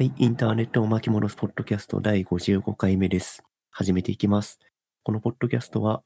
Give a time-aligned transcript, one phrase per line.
[0.00, 3.42] はい、インターネットを巻き戻すポッドキャスト第55回目です。
[3.70, 4.58] 始めていきます。
[5.02, 6.02] このポッドキャストは、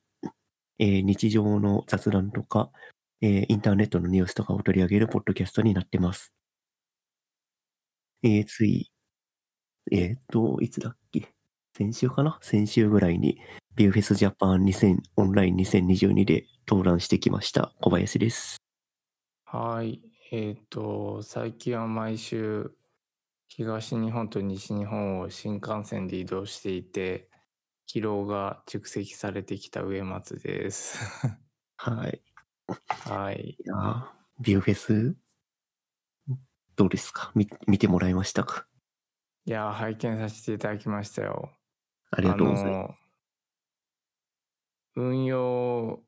[0.81, 2.73] えー日常の雑談とか、
[3.21, 6.33] えーインターネットのニュースとかを取り上げるポッドキャストになってます。
[8.25, 8.91] えーつい、
[9.93, 11.29] えっと、いつだっけ？
[11.79, 12.37] 先週かな？
[12.43, 13.39] 先週ぐらいに、
[13.77, 18.57] ビューフェスジャパン2000オンライン2022で登壇してきました小林です。
[19.45, 20.03] はい。
[20.33, 22.73] えっ、と、最近は毎週、
[23.47, 27.29] 東日本と西日本を新幹線で移動していて、
[27.87, 30.99] 疲労が蓄積されてきた植松です。
[31.77, 32.23] はい。
[32.89, 33.57] はい。
[33.59, 34.05] いやー
[34.41, 35.17] ビューフェス、
[36.77, 37.31] どうですか？
[37.35, 38.67] み見てもらいましたか？
[39.45, 41.51] いやー、拝見させていただきましたよ。
[42.11, 42.89] ありがとうございます。
[44.97, 46.03] の運用、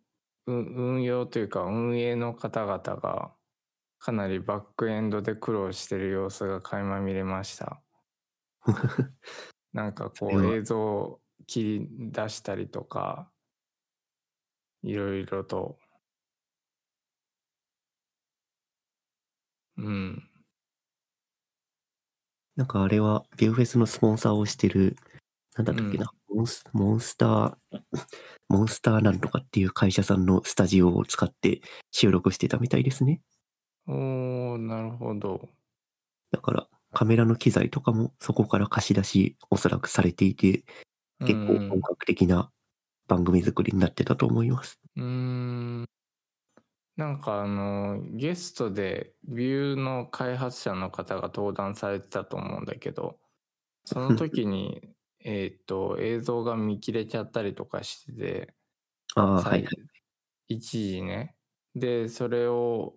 [0.46, 3.32] う運用というか運営の方々が
[3.98, 7.80] かなりバックエンドで苦労してる様子が垣間見れました。
[9.72, 13.30] なんかこう 映像を切り出したりとか、
[14.82, 15.78] いろいろと。
[19.76, 20.30] うん。
[22.56, 24.96] なんかあれは、ビューフェスのスポンサーをしてる、
[25.56, 27.56] なんだったっけな、モンスモンスター、
[28.48, 33.20] モンスターなんとかっていう会社さんのスタジオを使って収録してたみたいですね。
[33.86, 35.48] おー、なるほど。
[36.30, 40.64] だから、カメラの機材とかもそこから貸し出し、おそらくされていて、
[41.20, 42.50] 結構うん本格的な
[43.06, 44.80] 番組作りになってたと思います。
[44.96, 45.86] うーん
[46.96, 53.18] なんかあのゲストでビューの開発者の方が登壇されてたと思うんだけど
[53.84, 54.80] その時に
[55.24, 58.54] えっと映像が見切れちゃったりとかしてて
[59.14, 59.70] ああ、さはいはい。
[60.48, 61.36] 一時ね
[61.74, 62.96] でそれを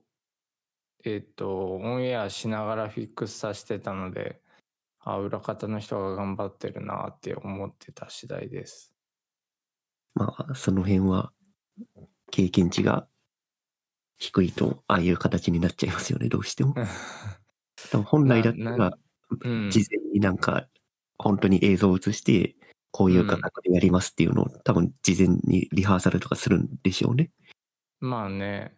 [1.06, 4.42] えっとオンエアしながらフィックスさせてたので
[5.00, 8.94] あ裏方の人が頑張ってるなって思ってた次第です。
[10.14, 11.32] まあ、その辺は、
[12.32, 13.08] 経験値が
[14.18, 16.76] 低いと、ああいう形になっちゃいますよね、どうしても。
[18.06, 18.98] 本来だったなら、
[19.42, 20.68] うん事前になんか、
[21.18, 22.56] 本当に映像を映して、
[22.92, 27.32] こういう価格でやりますっていうのを、多分事前にリハーサルとかするんでしょうね。
[28.00, 28.76] まあね、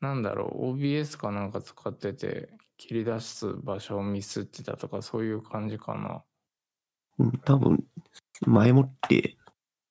[0.00, 6.24] なんだろう、OBS かなんか使ってて、切り出す場所をミスってたとか、そういう感じかな。
[7.18, 7.84] うん、多分、
[8.46, 9.36] 前もって、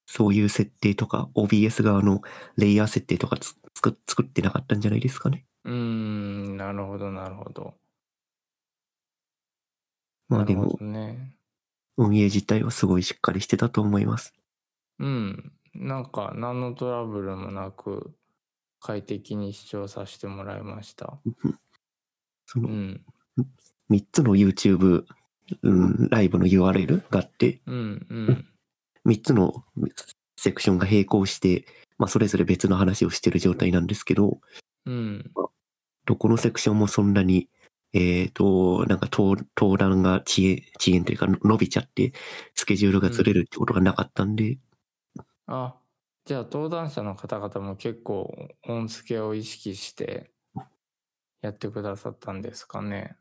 [0.08, 2.22] そういう設定とか、OBS 側の
[2.58, 5.46] レイヤー設定とかつ作作ってなかったんじゃないですかね。
[5.66, 7.76] うーん、なるほど、なるほど。
[10.28, 11.36] まあでもね。
[11.98, 14.34] 運営自体はすごいしっかりしてたと思います。
[15.00, 18.16] うん、なんか、何のトラブルもなく、
[18.80, 21.20] 快適に視聴させてもらいました。
[22.46, 22.64] そう。
[22.64, 23.02] のん、
[23.90, 25.06] 3つの YouTube、
[25.62, 28.48] うん、ライブの URL があって、うん、うん、
[29.08, 29.64] 3つの
[30.38, 31.66] セクションが並行して、
[31.98, 34.40] まあ、それぞれ別の話をしてる状態なんですけど、
[34.86, 35.32] うん、
[36.06, 37.50] どこのセクションもそんなに、
[37.94, 42.14] えっ、と、なんか登登壇が遅延、遅延というか伸びちゃって、
[42.56, 44.60] スケジュールがずれるってことがなかったんで、
[45.48, 45.76] あ、
[46.26, 50.32] じゃあ登壇者の方々も結構音付けを意識して
[51.42, 53.16] やってくださったんですかね。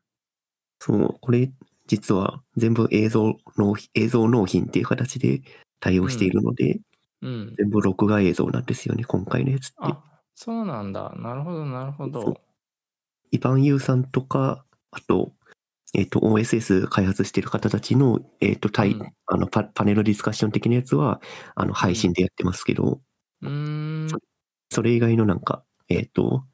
[0.80, 1.50] そう、これ
[1.86, 5.40] 実は全部映像の、映像納品っていう形で
[5.80, 6.80] 対応しているので、
[7.22, 7.54] うん。
[7.56, 9.76] 全部録画映像なんですよね、今回のやつって。
[9.80, 10.02] あ、
[10.34, 11.14] そうなんだ。
[11.16, 12.40] なるほど、なるほど。
[13.30, 15.32] イバンユーさんとか、あと、
[15.94, 21.20] えっ、と、OSS 開発してる方たちの、えっ、と、対、うんあのパ、パネルディスカッション的なやつは、
[21.54, 23.00] あの、配信でやってますけど、
[23.42, 24.08] うーん。
[24.70, 26.44] それ以外のなんか、えっ、と、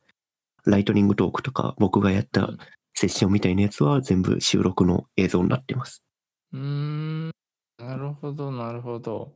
[0.65, 2.59] ライトニングトークとか、僕がやったうん
[2.95, 6.05] セッションみたいなやつは全部収録の映像になってます。
[6.53, 7.31] うーん。
[7.79, 9.35] なるほど、なるほど。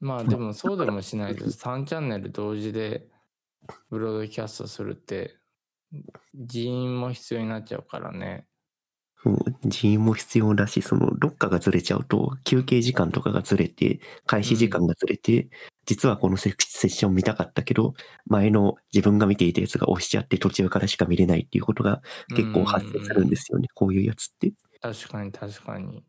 [0.00, 3.06] まあまでもそうでもしないと3チャンネル同時で
[3.90, 5.36] ブロードキャストするって
[6.34, 8.46] 人員も必要になっちゃうからね。
[9.64, 15.48] 人員も必要だし、その、どっかがずれちゃうと、休憩時間とかがずれて、開始時間がずれて、
[15.86, 17.94] 実はこのセセッション見たかったけど、
[18.26, 22.02] 前の自分が見ていたやつが押しちゃって途中からしか見れないっていうことが
[22.36, 24.52] 結構発生するんですよね、こういうやつって。
[24.80, 26.04] 確かに確かに。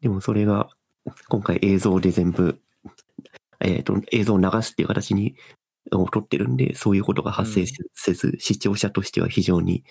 [0.00, 0.68] でもそれが、
[1.28, 2.60] 今回映像で全部、
[3.60, 5.36] えっ、と、映像を流すっていう形に、
[5.92, 9.84] を取ってるんで、そういうことが発生せせず、視聴者としては非常に、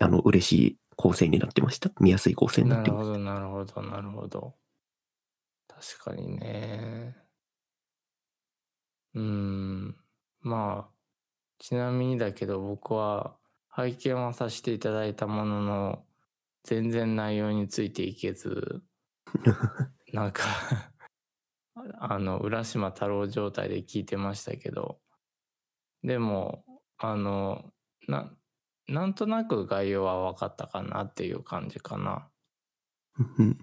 [0.00, 1.90] あの、嬉しい構成になってました。
[2.00, 3.18] 見やすい構成になってました。
[3.18, 4.54] なるほど、なるほど、なるほど。
[5.68, 7.16] 確かにね。
[9.14, 9.96] うーん。
[10.40, 10.94] まあ、
[11.58, 13.36] ちなみにだけど僕は
[13.68, 16.04] 拝見はさせていただいたものの、
[16.64, 18.82] 全然内容についていけず、
[20.12, 20.44] なんか
[21.98, 24.98] あの、浦島太郎状態で聞いてましたけど、
[26.02, 26.64] でも、
[26.98, 27.72] あの、
[28.08, 28.32] な、
[28.88, 32.28] なんとなく概要は分かったかなっていう感じかな。
[33.38, 33.58] うん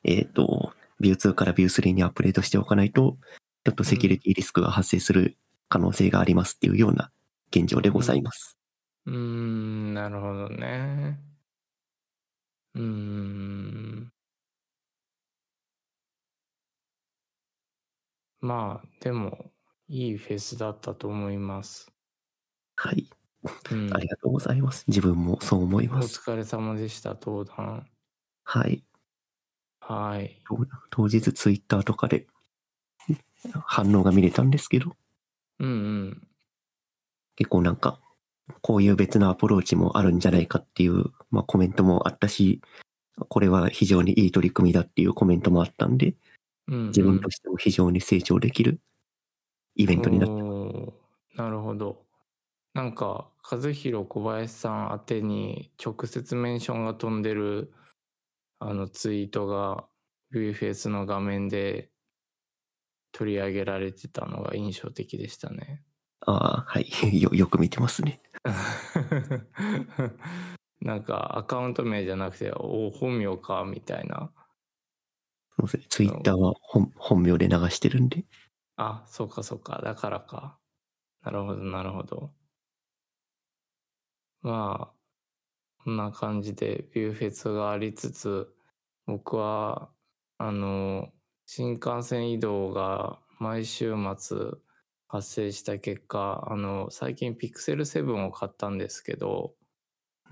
[0.03, 3.17] えっ、と、Vue2 から Vue3 にアップデートしておかないと、
[3.63, 5.37] ちょっとセキュリティリスクが発生する
[5.69, 7.09] 可能性がありますっていうような
[7.51, 8.57] 現状でございます。
[9.07, 11.19] うーん、なるほどね。
[12.75, 14.11] うーん。
[18.41, 19.51] まあ、でも、
[19.87, 21.91] いいフェスだったと思います。
[22.75, 23.09] はい。
[23.71, 23.99] うん あ。
[23.99, 24.85] りがとうございます。
[24.87, 26.19] 自分もそう思いおます。
[26.21, 27.87] 疲れ様でした、登壇。
[28.45, 28.83] はい。
[29.81, 30.47] はい。
[30.47, 30.57] 当
[30.91, 32.27] 当日ツイッターとかで
[33.65, 34.95] 反応が見れたんですけど、
[35.59, 35.71] うんう
[36.11, 36.27] ん。
[37.37, 37.99] 結構なんか、
[38.61, 42.61] こういう別のアプローチもあるんじゃないかっていう、まあ、コメントもあったし、
[43.29, 46.15] これは非常にいい取り組みだっていうコメントもあったんで、
[46.67, 48.79] うんうん、自分としても非常に成長できる
[49.75, 52.03] イベントになって、おーなるほど。
[52.73, 57.73] なんか、和弘小林さん宛てに直接メンションが飛んでる
[58.59, 59.87] あのツイートが
[60.33, 61.89] VFS の画面で
[63.11, 65.83] 取り上げられてたのが印象的でしたね。
[66.21, 66.89] ああ、はい。
[67.21, 68.21] よ、よく見てますね。
[70.81, 74.31] なんかアカウント名じゃなくて、お本名かみたいな。
[75.55, 78.25] すいませんツイッターは本本名で流してるんで。
[78.75, 79.81] あ、そうかそうか。
[79.83, 80.57] だからか。
[81.23, 82.31] なるほど、なるほど。
[84.41, 84.95] まあ、
[85.83, 88.53] こんな感じでビューフェスがありつつ、
[89.05, 89.89] 僕は、
[90.37, 91.11] あの、
[91.45, 94.37] 新幹線移動が毎週末
[95.07, 99.55] 発生した結果、あの、最近ピクセル7を買ったんですけど、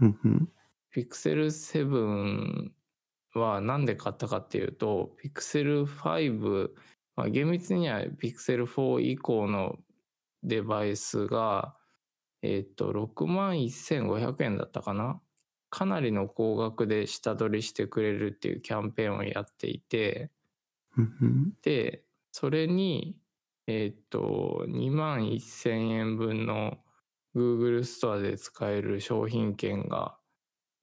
[0.02, 0.50] うんうん。
[0.92, 2.72] ピクセル7
[3.34, 6.70] はなんで買ったかっていうと、ピクセル5、
[7.16, 9.78] まあ、厳密にはピクセル4以降の
[10.44, 11.76] デバイスが、
[12.42, 15.22] えっ、と、61,500円だったかな？
[15.70, 20.32] かなりの高額で下取りしてくれるっていうキャンペーンをやっていて。
[21.62, 23.18] で、それに、
[23.68, 26.78] えっ、と、21,000円分の
[27.36, 30.18] Google ストアで使える商品券が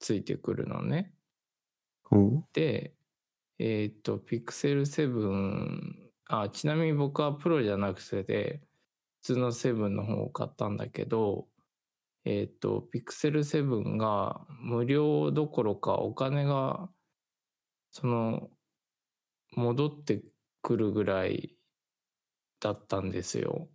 [0.00, 1.14] ついてくるのね。
[2.52, 2.94] で、
[3.58, 8.62] えっ、と、Pixel 7、あ、ちなみに僕はプロじゃなくて、
[9.22, 11.46] 普通の7の方を買ったんだけど、
[12.24, 16.90] えっ、と、Pixel 7が無料どころかお金が、
[17.92, 18.50] その、
[19.52, 20.22] 戻って
[20.62, 21.56] くるぐらい
[22.62, 23.68] だったんですよ。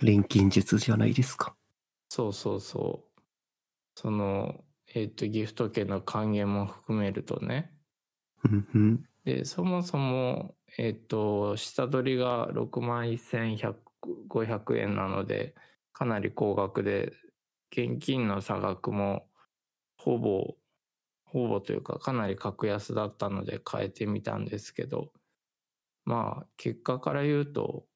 [0.00, 1.54] 錬金術じゃないですか。
[2.08, 3.20] そうそうそう。
[3.96, 7.72] その、えっ、と、ギフト券の還元も含めるとね。
[9.24, 15.54] で、そもそも、えっ、と、下取りが6万1500円なので、
[15.92, 17.12] かなり高額で、
[17.72, 19.28] 現金の差額も、
[19.96, 20.56] ほぼ、
[21.24, 25.12] ほぼというか、かなり格安だったので変えてみたんですけど、
[26.10, 27.86] まあ、結果から言うと、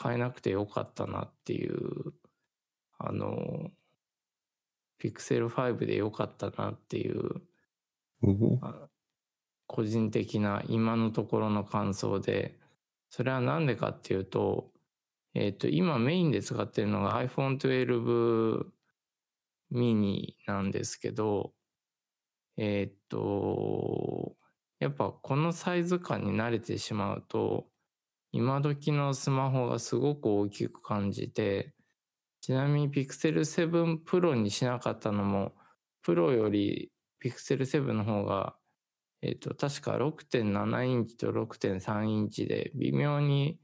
[0.00, 2.12] 変えなくてよかったなっていう、
[2.98, 3.72] あの、
[5.02, 7.42] Pixel 5でよかったなっていう、
[9.66, 12.60] 個人的な今のところの感想で、
[13.10, 14.70] それはなんでかっていうと、
[15.34, 18.66] えっ、と、今メインで使ってるのが iPhone 12
[19.72, 21.54] mini なんですけど、
[22.56, 24.36] えっ、と、
[24.84, 27.64] やっぱこのサイズ感に慣れてしまうと、
[28.32, 31.72] 今時のスマホがすごく大きく感じて、
[32.42, 35.54] ちなみに Pixel 7 Pro にしなかったのも、
[36.06, 36.92] Pro より
[37.24, 38.56] Pixel 7の方が、
[39.22, 43.58] えっ、と、確か6.7インチと6.3インチで、微妙に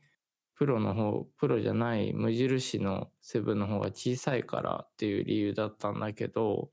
[0.54, 6.70] プロの方、プロじゃない無印の7の方が小さいからっていう理由だったんだけど、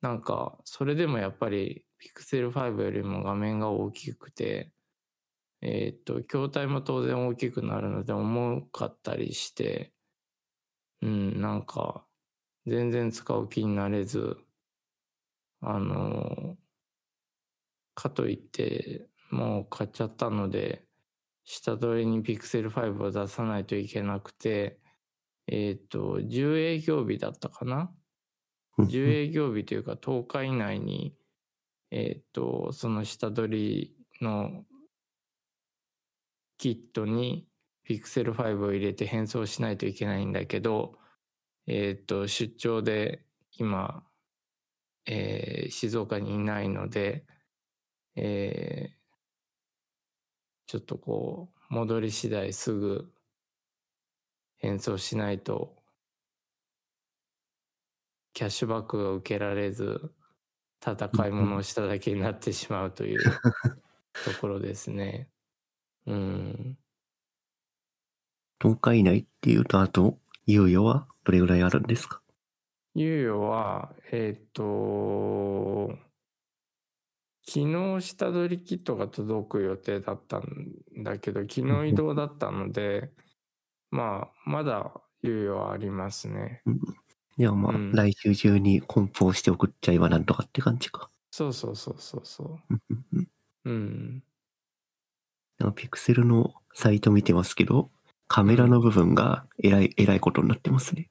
[0.00, 4.72] なんか、それでもやっぱり Pixel 5よりも画面が大きくて、
[5.62, 9.92] えっ、と、筐体も当然大きくなるので重かったりして、
[11.02, 12.06] うん、なんか、
[12.66, 14.36] 全然使う気になれず、
[15.60, 16.56] あの、
[17.94, 20.84] かといって、もう買っちゃったので、
[21.44, 24.80] 下取りに Pixel 5を出さないといけなくて、
[25.48, 27.92] えっ、と、10営業日だったかな
[28.78, 31.14] 10営業日というか10日以内に、
[31.90, 34.64] えっ、と、その下取りの
[36.58, 37.48] キットに
[37.88, 40.98] Pixel 5を入れて変装しないといけないんだけど、
[41.66, 43.22] えっ、と、出張で
[43.58, 44.04] 今、
[45.06, 47.24] えー静岡にいないので、
[48.16, 48.96] えー
[50.68, 53.12] ちょっとこう、戻り次第すぐ
[54.58, 55.76] 変装しないと、
[58.36, 60.12] キャッシュバックが受けられず、
[60.78, 63.30] ただ買い物をしただけになってしまうというと
[64.42, 65.30] ころですね。
[66.04, 66.78] うん。
[68.60, 72.20] 10日以内っていうと、あと、猶予はどれぐらいあるんですか？
[72.94, 75.96] 猶予は、えっ、と、
[77.40, 80.44] 昨日下取りキットが届く予定だったん
[80.98, 83.10] だけど、昨日移動だったので、
[83.90, 86.62] まあ、まだ猶予はありますね。
[87.38, 91.10] じゃあまあ、うん来週中に梱包して送っちゃえばなんとかって感じか。
[91.30, 93.28] そうそうそうそうそうんうんうん
[93.64, 93.70] う。
[93.70, 94.22] うん。
[95.58, 97.90] なんかピクセルのサイト見てますけど、
[98.28, 101.10] カメラの部分がえらい、えらいことになってますね。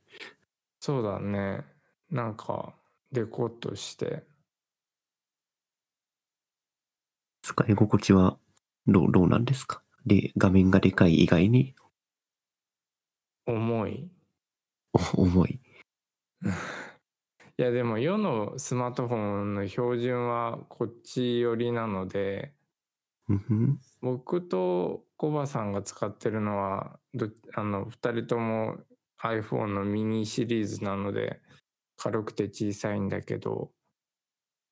[0.79, 1.65] そうだね。
[2.09, 2.75] なんか、
[3.11, 4.25] デコっとして。
[7.43, 8.37] 使い心地は
[8.87, 9.81] どう、どうなんですか？
[10.05, 11.73] で、画面がでかい以外に、
[13.47, 14.09] 重い。
[14.93, 15.59] お 重い。
[17.57, 22.53] いやでも世のスマートフォンの標準はこっち寄りなので
[24.01, 28.77] 僕とコバさんが使ってるのはどあの2人とも
[29.21, 31.41] iPhone のミニシリーズなので
[31.97, 33.71] 軽くて小さいんだけど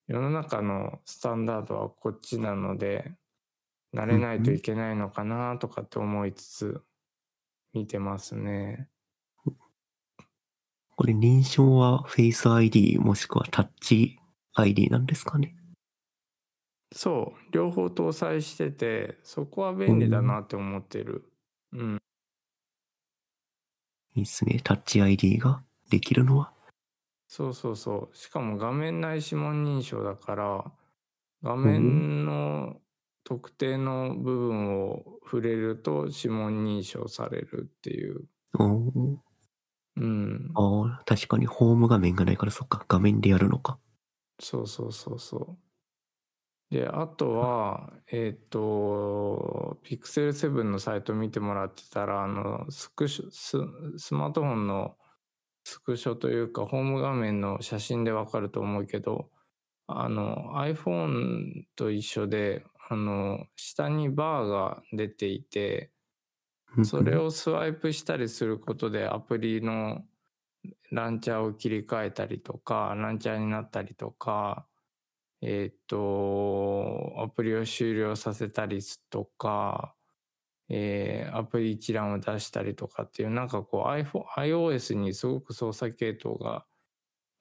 [0.07, 3.13] 世の中のスタンダードはこっちなので
[3.95, 6.83] 慣れないといけないのかなとかって思いつつ
[7.73, 8.89] 見てますね。
[11.03, 14.19] これ認証は Face ID もしくはタッチ
[14.53, 15.53] ID なんですかね？
[16.95, 21.25] そう両方搭載しててそこは便利だなって思ってる。
[21.73, 21.99] うん
[24.15, 24.61] いいっすね。
[24.63, 26.53] タッチ ID ができるのは。
[27.27, 28.15] そうそうそう。
[28.15, 30.71] しかも画面内指紋認証だから、
[31.41, 32.77] 画面の
[33.25, 38.21] 特定の部分を触れると指紋認証されるっていう。
[38.57, 39.17] おー
[39.95, 40.51] うん。
[40.55, 43.79] ああ、確かにホーム画面がないからそっか、画面でやるのか。
[44.39, 45.73] そうそうそうそう。
[46.69, 53.57] で、あとは、えっ、と、Pixel 7のサイト見てもらってたら、あの、スクショ、ス
[53.97, 54.97] スマートフォンの
[55.65, 59.29] スクショというか、ホーム画面の写真でわかると思うけど、
[59.87, 65.91] あの、iPhone と一緒で、あの、下にバーが出ていて、
[66.83, 70.03] それをスワイプしたりすることでアプリの
[70.91, 74.67] ランチャーを切り替えたりとか、ランチャーになったりとか、
[75.41, 79.95] えっ、と、アプリを終了させたりとか、
[80.69, 86.65] えーアプリ一覧を出したりとかっていう、なんかこう iPhone、iOS にすごく操作系統が、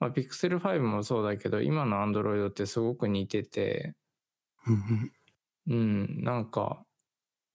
[0.01, 3.95] まあ、Pixel 5もそうだけど、今の Android ってすごく似てて、
[5.69, 6.85] うんなんか、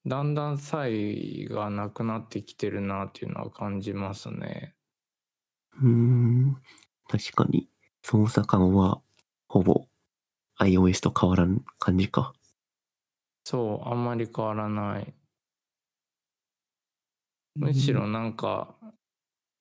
[0.07, 4.73] だんだん差異がなくなってきてるなっていうのは感じますね。
[5.81, 6.61] うーん、
[7.09, 7.69] 確かに
[8.03, 9.01] 操作感は
[9.49, 9.85] ほぼ
[10.59, 12.33] iOS と変わらん感じか。
[13.43, 15.13] そう、あんまり変わらない。
[17.55, 18.75] むしろなんか、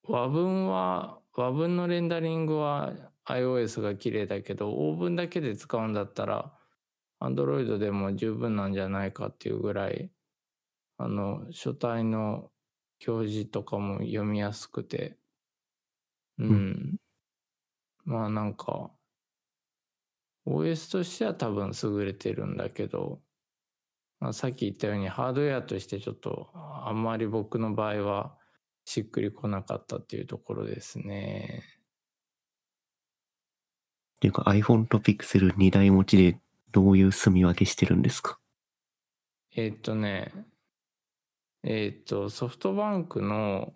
[0.05, 2.93] 和文は、和文のレンダリングは
[3.25, 6.53] iOS が綺麗だけど、オーブンだけで使うんだったら、
[7.21, 10.12] Android でも十分なんじゃないかっていうぐらい、
[10.99, 12.50] あの、書体の
[13.07, 15.19] 表示とかも読みやすくて、
[16.38, 16.49] うん。
[16.49, 16.97] うん
[18.05, 18.93] まあなんか、
[20.47, 23.21] OS としては多分優れてるんだけど、
[24.21, 28.38] まあ、さっき言ったようにハードウェアとしてちょっとあんまり僕の場合は
[28.85, 31.65] しっくりこなかったっていうところですね。
[34.19, 36.38] っていうか iPhone と Pixel 2台持ちで
[36.71, 38.38] どういう住み分けしてるんですか？
[39.57, 40.33] えーっとね、
[41.69, 43.75] えーっと、ソフトバンクの、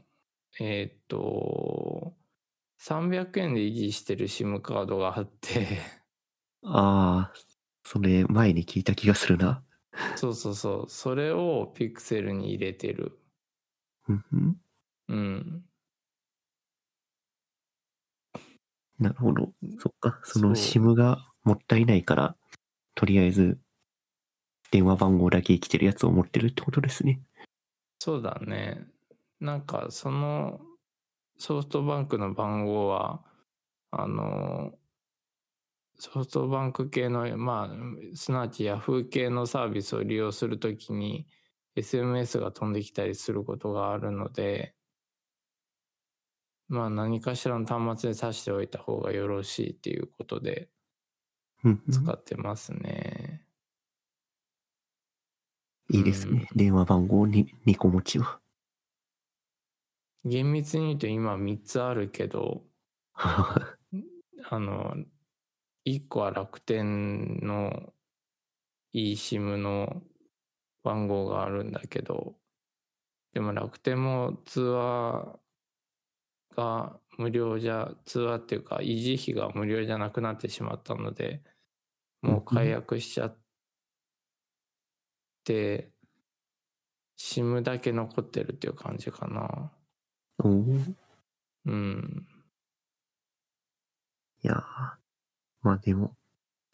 [0.60, 2.14] えーっと、
[2.78, 5.80] 300円で維持してる SIM カードがあって、
[6.62, 7.34] ああ、
[7.84, 9.64] それ前に聞いた気がするな。
[10.16, 13.18] そうそうそう、それを Pixel に入れてる。
[15.08, 15.64] うん。
[19.00, 19.52] なるほど。
[19.80, 20.20] そっか。
[20.22, 22.36] その SIM がもったいないから、
[22.94, 23.58] とりあえず
[24.70, 27.20] 電話番号だけ生きてるやつを持ってるってことですね。
[28.00, 28.88] そうだね。
[29.40, 30.60] なんかその
[31.38, 33.24] ソフトバンクの番号は、
[33.90, 34.78] あの、
[36.00, 41.28] ソフトバンク系の、まあ、すなわちヤフー系のサービスを利用するときに
[41.76, 44.74] SMS が飛んできたりすることがあるので、
[46.68, 50.70] まあ何かしらの端末で挿しておいた方がよろしいっていうことで
[51.90, 53.46] 使ってますね。
[55.92, 56.46] いいですね。
[56.54, 58.38] 電話番号に2個持ちは。
[60.24, 62.62] 厳密に言うと今3つあるけど、
[63.14, 63.78] あ
[64.52, 64.94] の、
[65.84, 67.92] 1個は楽天の
[68.94, 70.02] eSIM の
[70.84, 72.36] 番号があるんだけど、
[73.32, 75.40] でも楽天も通話
[76.54, 81.42] が無料じゃ、通話っていうか維持費が無料じゃなくなってしまったので、
[82.22, 83.39] もう解約しちゃって、
[87.18, 89.72] SIM だけ残ってるっていう感じかな。
[90.38, 90.94] おー
[91.66, 92.26] うん。
[94.42, 94.58] いやー
[95.62, 96.16] まあでも、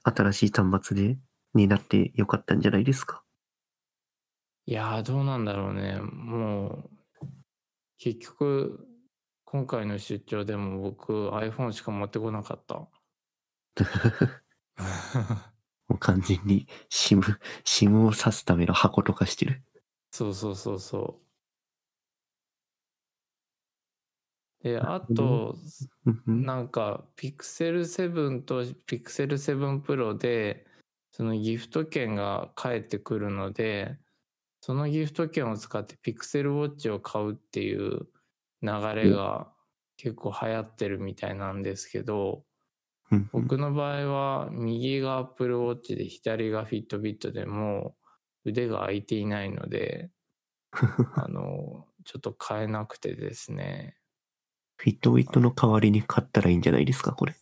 [0.05, 1.19] 新しい端末で、
[1.55, 3.25] になってよかったんじゃないですか？
[4.67, 6.01] いやー、どうなんだろうね。
[6.01, 6.89] も
[7.23, 7.27] う、
[7.99, 8.87] 結局、
[9.45, 12.89] 今回の出張でも僕 iPhone しか持ってこなかった。
[15.89, 17.23] もう完全に SIM、
[17.65, 19.63] SIM を挿すための箱とかしてる。
[20.11, 21.27] そうそうそうそう。
[24.65, 25.57] で、あと、
[26.07, 30.67] うんうんなんか、Pixel 7と Pixel 7 Pro で、
[31.13, 33.99] そのギフト券が返ってくるので、
[34.61, 38.09] そのギフト券を使って Pixel Watch を買うっていう
[38.63, 39.53] 流れが
[39.97, 42.46] 結構流行ってるみたいなんですけど、
[43.33, 47.97] 僕の場合は右が Apple Watch で左が Fitbit でも
[48.45, 50.11] う腕が空いていないので、
[51.15, 53.97] あの、ちょっと買えなくてですね。
[54.77, 57.35] フィットビットの代わりに買ったらいいんじゃないですか、これ。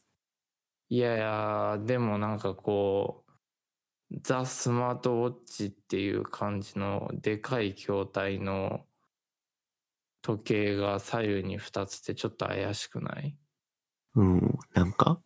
[0.91, 3.25] いやいや、でもなんかこ
[4.11, 8.87] う、ザ・スマートウォッチっていう感じのでかい筐体の
[10.23, 13.37] 時計が左右に2つってちょっと怪しくない？
[14.15, 15.21] うん、なんか、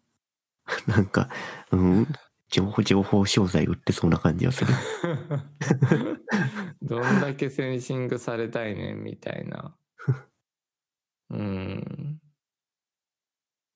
[0.87, 1.29] なんか、
[1.71, 2.07] うん、
[2.51, 4.73] 情報、情報商材売ってそうな感じがする。
[6.83, 9.77] どんだけセンシングされたいねんみたいな。
[11.31, 12.21] うん。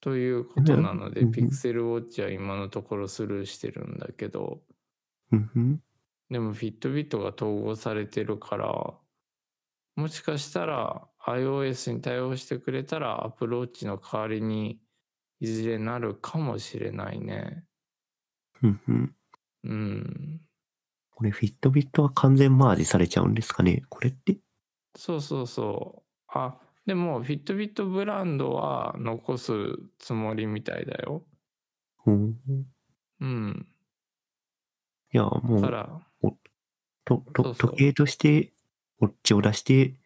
[0.01, 4.63] ということなので、ピクセルウォッチは今のところスルーしてるんだけど、
[6.29, 8.99] でもフィットビットが統合されてるから、
[9.95, 14.81] もしかしたら iOS に対応してくれたら Apple Watch の代わりに
[15.43, 17.65] いずれなるかもしれないね。
[18.63, 19.17] うんうん
[19.65, 20.41] うん。
[21.11, 23.83] これフィットビットは完全マージされちゃうんですかね？
[23.89, 24.39] これって？
[24.97, 26.29] そうそうそう。
[26.29, 29.53] あ、でも、フィットビットブランドは残す
[29.99, 31.25] つもりみたいだよ。
[32.07, 32.39] うん、
[33.21, 33.67] うん。
[35.13, 36.01] いや、もう、だから、
[37.05, 38.53] とと時計として、
[39.01, 39.97] ウォッチを出して、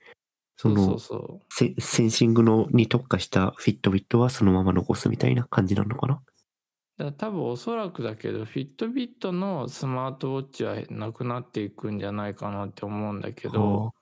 [0.57, 6.15] そのそうそうそセセンシングのに特化したフィットビットはそのまま残すみたいな感じなのかな？
[6.15, 7.05] う。
[7.05, 13.93] だ多分おそらくだけど、フィットビットのスマートウォッチはなくなっていくんじゃないかなって思うんだけど、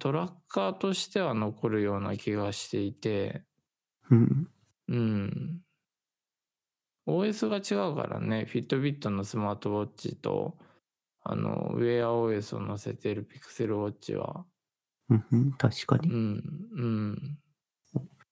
[0.00, 3.44] トラッカーとしては残るような気がしていて、
[4.10, 4.48] うん
[4.88, 5.60] うん。
[7.06, 10.58] OS が違うからね、フィットビットのスマートウォッチと、
[11.22, 14.44] あの、ウェア OS を載せているピクセルウォッチは、
[15.10, 16.10] うんうん、確かに。
[16.10, 16.42] うん、
[16.72, 17.38] うん。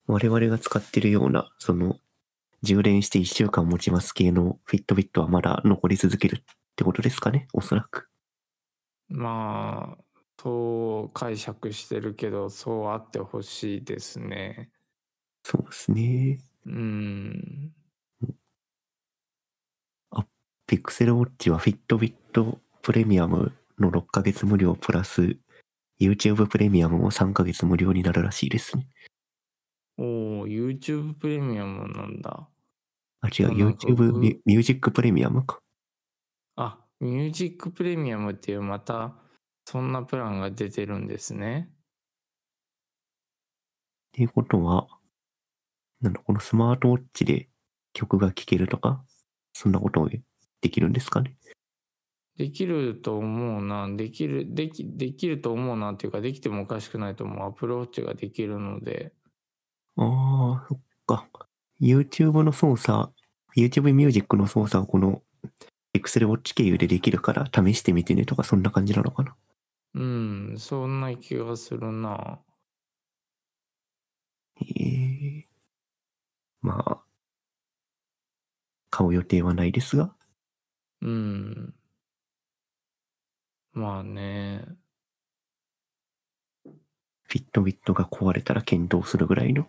[0.06, 1.98] 我々が使ってるような、その、
[2.62, 6.44] 充電して1週間持ちます系のフィットビットはまだ残り続けるっ
[6.76, 8.08] てことですかね、おそらく。
[9.08, 10.04] まあ、
[10.40, 14.70] そう解釈してるけど、そうあってほしいですね。
[15.42, 16.40] そうですね。
[16.66, 17.72] うん。
[20.66, 25.36] ピクセルウォッチはフィットビットプレミアムの6ヶ月無料プラス
[26.00, 28.88] YouTube プレミアムも3ヶ月無料になるらしいですね。
[29.98, 32.48] おお、YouTube プレミアムなんだ。
[33.20, 35.60] あ、違う、YouTube 僕ミュミュージックプレミアムか。
[36.56, 39.14] あ、ミュージックプレミアムっていうまた
[39.64, 41.68] そんなプランが出てるんですね。
[41.68, 41.72] っ
[44.12, 44.88] ていうことは、
[46.00, 47.48] なんだ、このスマートウォッチで
[47.92, 49.04] 曲が聴けるとか、
[49.52, 50.22] そんなことをで
[50.70, 51.35] きるんですかね。
[52.36, 53.88] できると思うな。
[53.88, 57.48] できる、でき、できると思うなっていうか、できてもおかしくないと思う。
[57.48, 59.12] アプローチができるので。
[59.96, 61.28] ああ、そっか。
[61.80, 63.10] YouTube の操作、
[63.56, 65.22] YouTube ミュージックの操作をこの
[65.94, 69.34] Pixel Watch 経由でできるから試してみてねとかそんな感じなのかな？
[69.94, 72.38] うん、そんな気がするな。
[74.56, 74.64] へ
[75.38, 75.48] え。
[76.60, 77.02] まあ、
[78.90, 80.14] 買う予定はないですが、
[81.00, 81.74] うん。
[83.76, 84.64] まあね。
[86.64, 89.66] フィットビットが壊れたら検討するぐらいの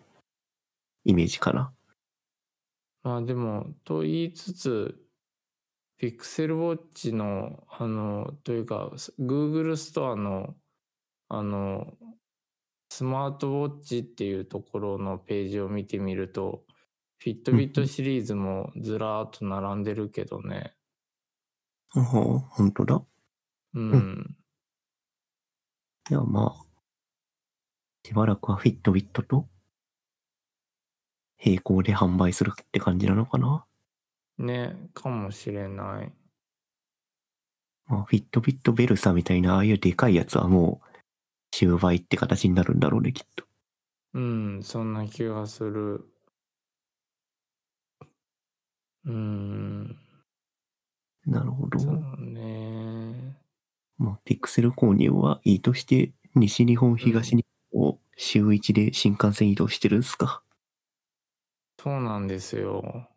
[1.04, 1.74] イメージかな。
[3.02, 4.98] まあでも、と言いつつ、
[5.98, 10.56] ピクセルウォッチの、あの、というか、Google ストアの、
[11.28, 11.92] あの、
[12.88, 16.64] スマートウォッチっていうところのページを見てみると、
[17.18, 20.72] フィットビットシリーズもずらーっと並んでるけどね。
[21.90, 23.04] ああ、本当だ。
[23.74, 24.36] うん。
[26.10, 26.64] いや、まあ、
[28.04, 29.46] しばらくはフィットビットと
[31.44, 33.64] 並行で販売するって感じなのかな？
[34.38, 36.12] ね、かもしれない。
[37.86, 40.88] まあ、フィットビットベルサみたいなああいうでかいやつはもう
[41.50, 43.44] 終売って形になるんだろうね、きっと。
[44.14, 46.04] うん、そんな気がする。
[49.04, 49.96] うん、
[51.26, 51.78] なるほど。
[51.78, 53.07] そうね。
[53.98, 60.42] まあ、ピクセル購入はいいとして、西日本、東日本を週1で新幹線移動してるんすか？
[61.78, 63.08] そうなんですよ。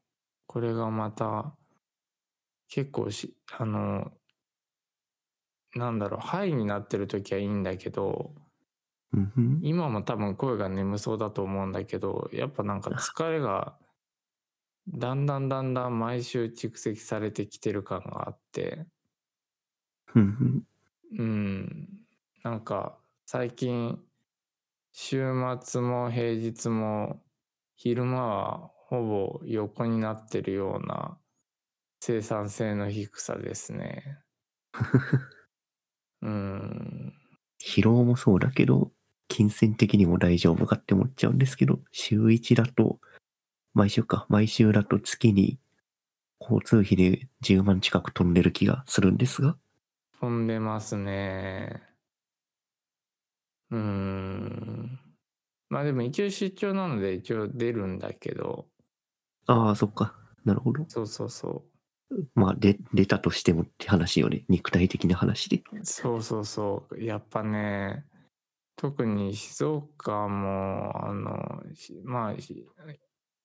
[0.48, 1.58] これがまた、
[2.70, 4.12] 結構し、あの、
[5.76, 8.34] なんだろう、ハイになってる時はいいんだけど、
[9.13, 9.62] うん。
[9.62, 13.80] 今も多分声が眠そうだと思うんだけど、やっぱなんか疲れが、
[14.88, 18.86] だんだんだんだん毎週蓄積されてきてる感があって、
[20.15, 20.65] うん。
[21.17, 21.89] うん、
[22.43, 24.00] なんか最近
[24.93, 27.21] 週末も平日も
[27.76, 31.17] 昼間はほぼ横になってるような
[32.00, 34.17] 生産性の低さですね。
[36.21, 37.13] うん、
[37.60, 38.91] 疲労もそうだけど、
[39.28, 43.00] 金銭的にも大丈夫かって思っちゃうんですけど、週1だと、
[43.74, 45.58] 毎週か、毎週だと月に
[46.39, 49.58] 交通費で10万近く飛んでる気がするんですが。
[50.22, 51.82] 飛んでますね。
[53.72, 55.00] うん。
[55.70, 58.68] まあでも一応出張なので一応出るんだけど、
[59.48, 60.16] ああ、そっか。
[60.46, 60.86] なるほど。
[60.88, 61.66] そうそうそ
[62.36, 64.46] まあ、で、出たとしてもって話よね。
[64.50, 65.64] 肉体的な話で。
[65.74, 65.86] う。
[65.86, 67.04] そうそうそう。
[67.04, 68.06] やっぱね、
[68.76, 72.66] 特に静岡も、あの、しまあ、ひ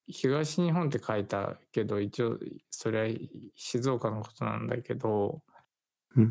[0.09, 2.39] 東日本って書いたけど、一応、
[2.71, 3.19] それは
[3.55, 5.56] 静岡のことなんだけど、うん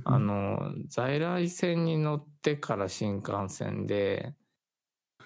[0.03, 4.35] あの、在来線に乗ってから新幹線で、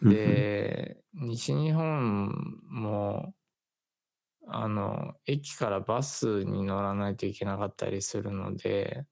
[0.02, 2.30] うんで、西日本
[2.70, 3.36] も、
[4.48, 9.06] あの、駅からバスに乗らないといけなかったりするので、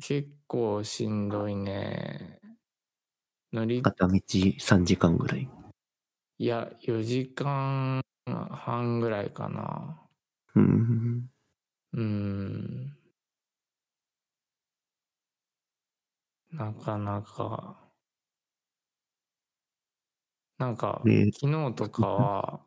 [0.00, 2.40] 結構しんどいね。
[3.52, 4.20] 乗り、片道
[4.58, 5.48] 3時間ぐらい。
[6.36, 10.06] いや、4時間半ぐらいかな。
[10.54, 11.28] うん。
[11.92, 12.96] うん。
[16.52, 17.92] なかなか。
[20.58, 22.66] なんか、ね昨日とかは、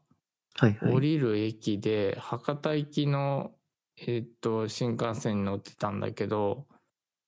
[0.56, 0.94] はいはい。
[0.94, 3.56] 降りる駅で博多行きの、
[3.98, 6.68] えーっと新幹線に乗ってたんだけど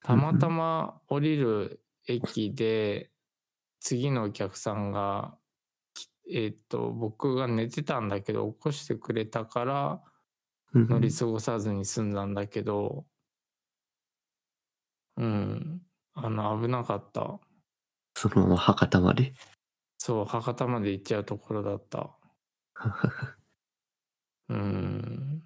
[0.04, 3.12] たまたま降りる駅で
[3.82, 5.38] 次のお客さんが
[5.94, 10.04] きえーっと僕が寝てたんだけど起こしてくれたから
[10.74, 13.08] うん乗り過ごさずに済んだんだけど
[15.18, 15.77] うん
[16.18, 17.40] あの危なかった
[18.16, 19.34] そのまま博多まで？
[20.00, 22.18] そう、博多まで行っちゃうところだった。
[24.50, 25.44] うーん。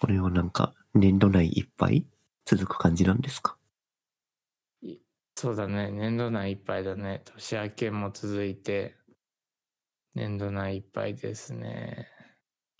[0.00, 2.06] これをなんか年度内いっぱい
[2.44, 3.56] 続く感じなんですか？
[5.38, 5.90] そうだね。
[5.90, 7.22] 年度内いっぱいだね。
[7.24, 8.96] 年明けも続いて、
[10.14, 12.08] 年度内いっぱいですね。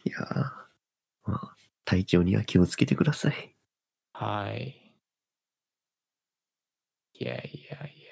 [0.05, 0.25] いやー、
[1.31, 3.57] まあ、体調には気をつけてください。
[4.14, 4.86] はい。
[7.18, 8.07] いやいやいや。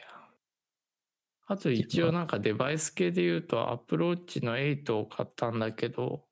[1.46, 6.24] あと一応なんかデバイス系で言うと、アプローチの8を買ったんだけど、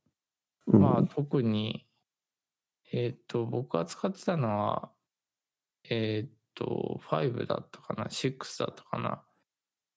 [0.66, 1.86] うん、まあ特に、
[2.92, 4.90] えっ、と、僕が使ってたのは、
[5.90, 9.22] えっ、と、5だったかな、6だったかな。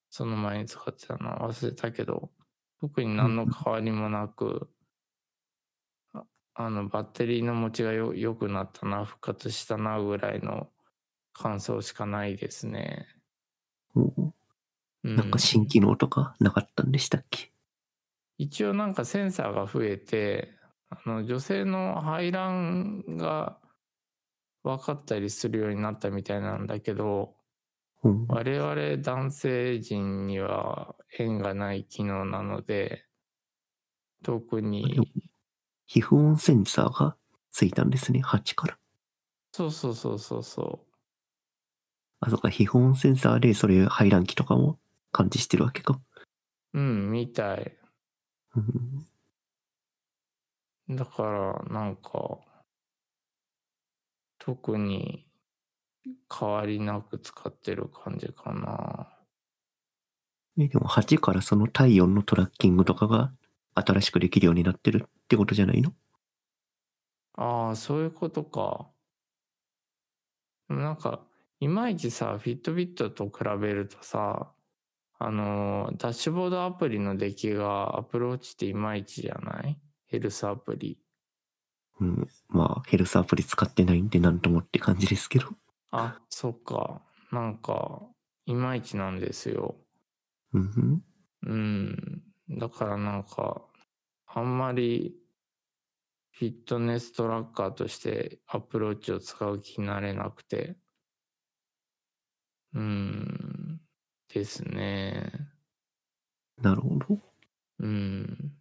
[0.10, 2.32] その前に使ってたのは忘れたけど、
[2.82, 4.70] 特に何の変わりもなく、
[6.14, 10.70] ああの、バッテリーの持ちがよ良くなったな、復活したな、ぐらいの
[11.38, 13.08] 感想しかないですね。
[13.94, 14.34] うん
[15.04, 16.36] うなんか新機能とか？
[16.40, 17.52] なかったんでしたっけ？
[18.38, 20.52] 一応なんかセンサーが増えて、
[20.90, 23.60] あの女性の排卵が
[24.64, 27.36] 分かったりするようになったみたいなんだけど、
[28.04, 28.26] うん。
[28.28, 33.06] 我々男性陣には縁がない機能なので、
[34.24, 35.00] 特に、
[35.86, 37.16] 皮膚温センサーが
[37.52, 38.78] ついたんですね、8から。
[39.52, 40.85] そうそうそうそうそ
[42.26, 44.80] あ、そうか、皮膚温センサーでそれ排卵期とかも
[45.12, 46.00] 感知してるわけか。
[46.74, 46.80] う。
[46.80, 47.78] うん、みたい。
[48.56, 48.60] う
[50.94, 50.96] ん。
[50.96, 52.40] だから、なんか、
[54.40, 55.28] 特に
[56.36, 59.12] 変わりなく使ってる感じかな。
[60.58, 63.32] えでも8からその体温のトラッキングとかが
[63.76, 65.94] 新しくできるようになってるってことじゃないの？
[67.34, 68.90] ああ、そういうことか。
[70.70, 71.22] なんか、
[71.60, 74.52] いまいちさ、フィットビットと比べるとさ、
[75.18, 79.80] あのー、ダッシュボードアプリの出来がアプローチっていまいちじゃない？
[80.08, 81.00] ヘルスアプリ。
[82.02, 82.28] うん。
[82.50, 85.48] まあ、ヘルスアプリ使ってないんでなんともって感じですけど。
[85.92, 87.02] あ、そっか。
[87.32, 88.02] なんか、
[88.46, 89.78] いまいちなんですよ。
[90.54, 91.04] うん。
[91.44, 92.24] うん。
[92.50, 93.62] だからなんか、
[94.28, 95.16] あんまり
[96.32, 100.76] フィットネストラッカーとしてアプローチを使う気になれなくて。
[102.76, 103.82] うん。
[104.34, 105.32] ですね。
[106.62, 107.20] なるほど。
[107.80, 108.56] うん。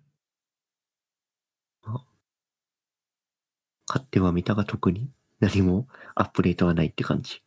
[3.87, 7.43] 買ってはみたが特に何もアップデートはないって感じ。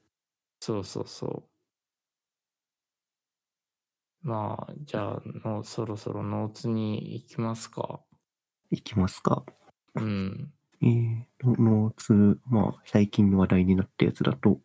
[0.61, 1.43] そうそうそ
[4.23, 4.27] う。
[4.27, 8.01] まあ、じゃあの、そろそろノーツに行きますか。
[8.71, 9.43] いきますか。
[9.95, 10.51] うん。
[10.81, 14.59] えー、ノーツ、まあ、最近の話題になったやつだと、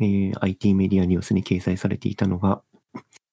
[0.00, 2.62] えー、IT メディアニュースに掲載されていたのが、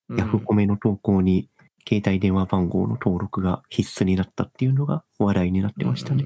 [0.10, 1.50] うんヤフコメの投稿に
[1.88, 6.26] 携帯電話番号の登録が必須になったっていうのが話題になってましたね。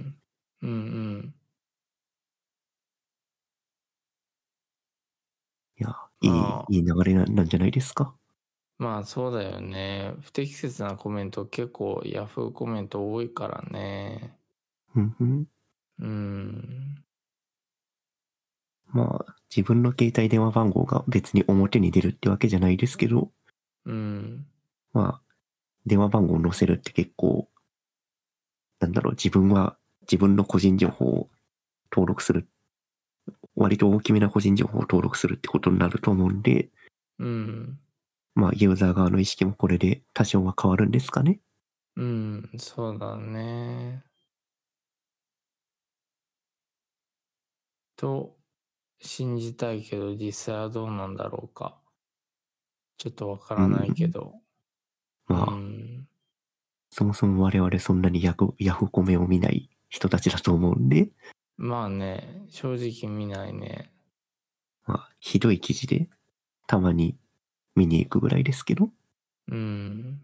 [0.61, 0.75] うんうん。
[0.75, 0.77] う
[1.27, 1.35] ん
[5.77, 8.15] いや、いいいい流れななんじゃないですか？
[8.77, 10.13] まあそうだよね。
[10.21, 14.35] 不適切なコメント結構ヤフーコメント多いからね。
[14.95, 15.47] うん
[15.99, 17.05] うん。
[18.93, 18.99] うん。
[18.99, 23.31] まあ、自分の携帯電話番号が別に表に出るってわけじゃないですけど、
[23.85, 24.45] うん。
[24.93, 25.21] まあ、
[25.85, 27.47] 電話番号を載せるって結構、
[28.79, 31.29] なんだろう、自分は自分の個人情報を
[31.91, 32.47] 登録する。
[33.55, 36.69] 割と大きめな個人情報を登録するってことになると思うんで、
[37.19, 37.79] うん。
[38.33, 41.39] まあ、ユーザー側の意識もこれで多少は変わるんですかね。
[41.97, 42.49] うん。
[42.57, 44.03] そうだね。
[47.95, 48.35] と、
[49.01, 51.77] 信じたいけど実際はどうなんだろうか。
[52.97, 54.35] ちょっとわからないけど。
[55.27, 56.07] まあ、うん。
[56.91, 61.09] そもそも我々そんなにヤフヤフコメを見ない人たちだと思うんで、
[61.57, 63.91] まあね、正直見ないね。
[64.85, 66.09] まあ、ひどい記事で
[66.67, 67.15] たまに
[67.75, 68.89] 見に行くぐらいですけど、
[69.47, 70.21] うん。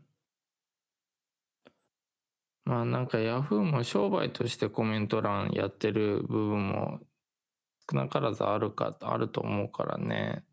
[2.65, 6.99] まあなんかヤフーも商売としてコメント欄やってる部分も
[7.89, 10.43] 少なからずあるか、あると思うからね。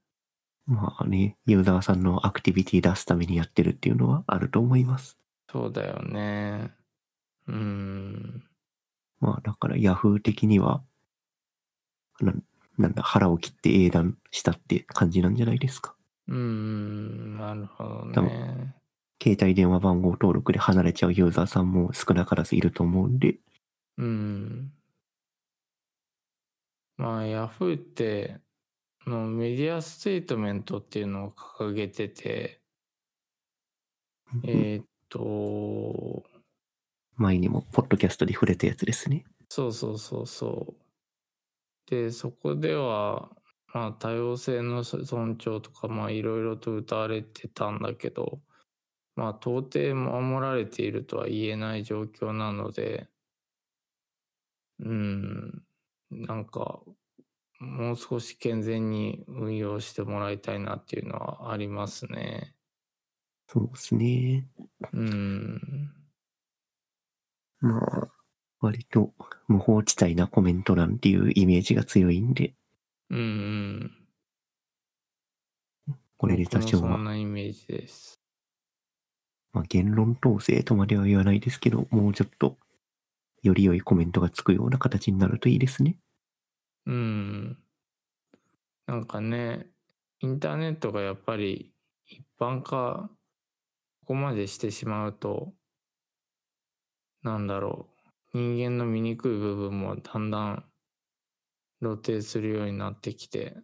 [0.67, 5.19] まあね、ユーザーさんのアクティビティ出すためにやってるっていうのはあると思います。
[5.51, 6.73] そうだよね。
[7.47, 8.45] うん。
[9.21, 10.83] まあだからヤフー的には、
[12.21, 12.43] なん
[12.79, 15.95] なんだ、腹を切って英断したって感じなんじゃないですか。
[16.27, 18.75] うん、なるほど多ね。
[19.23, 23.37] 携帯電話番号登録で離れちゃうユーザーさんも少なからずいると思うんで、
[23.99, 24.73] うん。
[26.97, 28.41] まあヤフーって、
[29.07, 32.61] のメディアステートメントっていうのを掲げてて、
[34.45, 36.25] えーっと、
[37.17, 39.25] 前にもポッドキャストで触れたやつですね。
[39.49, 41.91] そうそうそうそう。
[41.91, 43.31] で、そこでは、
[43.73, 48.41] まあ多様性の尊重とか、まあいろいろと歌われてたんだけど、
[49.17, 53.09] まあ到底守られているとは言えない状況なので、
[54.81, 55.65] うん、
[56.15, 56.83] なんか、
[57.61, 62.57] もう少し健全に運用してもらいたいなっていうのはありますね。
[63.49, 64.49] そうですね。
[64.93, 65.95] うん。
[67.59, 68.13] まあ、
[68.61, 69.13] 割と
[69.49, 72.55] 無法地帯なコメント欄っていうイメージが強いんで、
[73.11, 74.07] うんうん。
[76.17, 78.21] これで多少はそん、なイメージです。
[79.55, 82.59] まあ、言論統制とまでは言わないですけど、もうちょっと、
[83.43, 85.99] より良いコメントがつくような形になるといいですね。
[86.87, 87.59] うん。
[88.87, 89.67] なんかね、
[90.21, 91.73] インターネットがやっぱり
[92.07, 93.11] 一般化、
[94.01, 95.55] ここまでしてしまうと、
[97.23, 97.89] なんだろ
[98.35, 100.65] う、人間の醜い部分もだんだん
[101.81, 103.57] 露呈するようになってきて、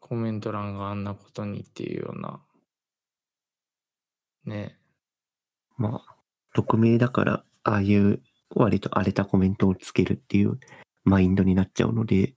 [0.00, 2.42] コメント欄があんなことにっていうような、
[4.44, 4.78] ね、
[5.76, 6.16] まあ、
[6.54, 8.22] 匿名だから、ああいう
[8.54, 10.58] 割と荒れたコメントをつけるっていう
[11.04, 12.34] マインドになっちゃうので、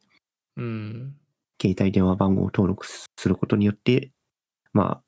[0.56, 1.16] うん、
[1.62, 4.12] 携帯電話番号を登録することによって、
[4.74, 5.04] まあ、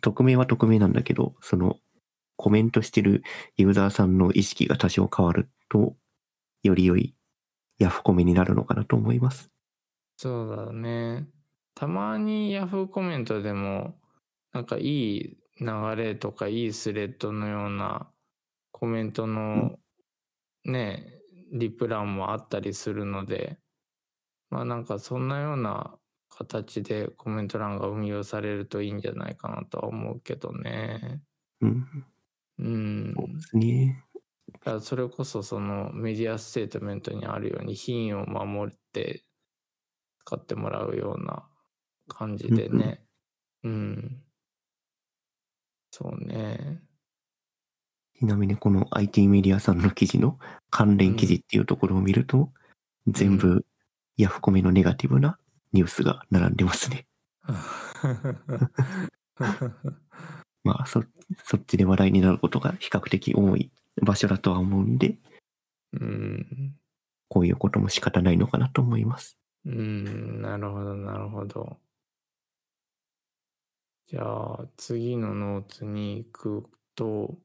[0.00, 1.76] 匿名は匿名なんだけど、その
[2.36, 3.22] コメントしてる
[3.56, 5.96] ユーザーさんの意識が多少変わると、
[6.62, 7.14] より良い
[7.78, 9.50] ヤフコメになるのかなと思います。
[10.16, 11.26] そうだね。
[11.74, 13.94] たまにヤフーコメントでも、
[14.52, 18.08] なんかいい流れとかいいスレッドのような
[18.72, 19.78] コメントの
[20.64, 21.15] ね、
[21.52, 23.58] リプ欄もあったりするので、
[24.50, 25.98] まあなんかそんなような
[26.30, 31.22] 形でコメント欄が運用されるといいんじゃないかなとは思うけどね。
[31.60, 32.06] うん、
[32.58, 33.14] うん。
[33.16, 34.04] そうですね。
[34.52, 39.24] だからそれこそそのメディアステートメントにあるように品位を守って
[40.26, 41.48] 使ってもらうような
[42.08, 43.06] 感じでね。
[43.64, 44.24] うん。
[45.90, 46.85] そうね。
[48.18, 50.38] ちなみにこの IT メディアさんの記事の
[50.70, 52.50] 関連記事っていうところを見ると、
[53.06, 53.66] 全部
[54.16, 55.38] ヤフコメのネガティブな
[55.72, 57.06] ニュースが並んでますね。
[60.64, 61.04] まあそ、
[61.44, 63.70] そっちで話題になることが比較的多い
[64.02, 65.18] 場所だとは思うんで、
[65.92, 66.74] うん。
[67.28, 69.38] こういうことも仕方ないのかなと思います。
[69.64, 70.40] うん。
[70.40, 71.76] なるほど、なるほど。
[74.06, 77.36] じゃあ、次のノーツに行くと、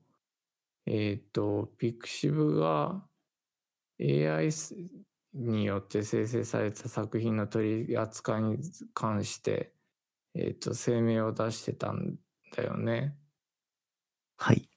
[0.93, 3.01] えっ、と、ピクシブが
[3.97, 4.49] AI
[5.34, 8.58] によって生成された作品の取り扱いに
[8.93, 9.73] 関して、
[10.36, 12.17] えっ、と、声明を出してたん
[12.58, 13.15] だよね。
[14.36, 14.69] はい。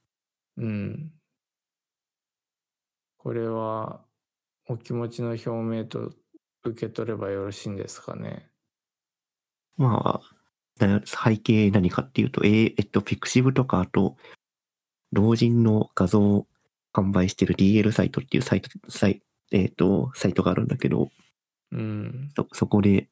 [0.57, 1.12] うん。
[3.18, 4.05] これは、
[4.68, 6.12] お気持ちの表明と
[6.62, 8.48] 受け取ればよろしいんですかね。
[9.77, 10.22] ま
[10.79, 14.16] あ、な背景何かっていうと、えーえっと、 pixiv とか、あと、
[15.14, 16.46] 同人の画像を
[16.92, 19.22] 販売してる DL サイトっていうサイト、サイ,、
[19.53, 21.11] えっと、サイトがあるんだけど、
[21.72, 22.31] うん。
[22.37, 23.09] そ、そこで、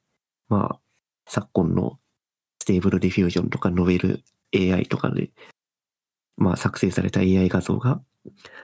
[0.49, 0.81] まあ、
[1.27, 1.99] 昨今の
[2.61, 4.23] Stable Diffusion とかノベル
[4.55, 5.31] AI とかで、
[6.37, 8.03] まあ、作成された AI 画像が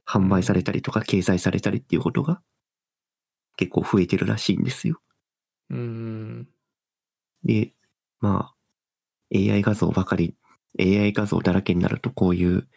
[0.05, 2.41] 販売されたりとか掲載されたりっていうことが
[3.57, 5.01] 結構増えてるらしいんですよ。
[5.69, 6.47] うん。
[7.43, 7.73] で、
[8.19, 8.55] まあ、
[9.35, 10.35] AI 画像ばかり、
[10.79, 12.67] AI 画像だらけになるとこういう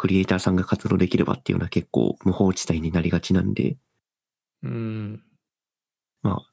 [0.00, 3.76] クリエイターさんが活動できればっていうのは結構無法地帯になりがちなんで、
[4.62, 5.22] うん。
[6.22, 6.46] まあ、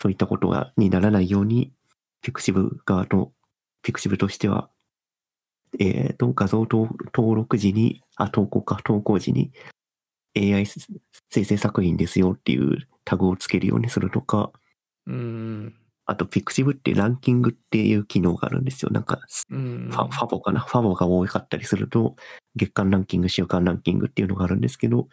[0.00, 1.70] そういったことが、にならないように、
[2.22, 3.34] ピクシブ側と、
[3.82, 4.70] ピクシブとしては、
[5.78, 9.52] えっ、と、画像登登録時に、あ、投稿か、投稿時に、
[10.34, 14.50] AI 生成作品ですよっていうタグをつけるようにするとか、
[15.06, 15.74] うん。
[16.06, 18.90] あと、ピクシブってランキングっていう機能があるんですよ。
[18.90, 19.88] なんか、うん。
[19.90, 20.60] ファファボかな？
[20.60, 22.16] ファボが多かったりすると、
[22.56, 25.08] 月間ランキング、週間ランキングっていうのがあるんですけど、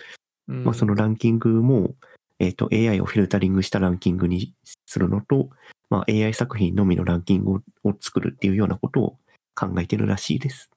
[0.48, 1.96] うん、まあ、そのランキングも、
[2.40, 4.54] えっ、と、AI をフィルタリングしたランキングに
[4.86, 5.50] するのと、
[5.90, 9.18] まあ、AI 作品のみのランキングをを作るっていうようなことを
[9.56, 10.70] 考えてるらしいです。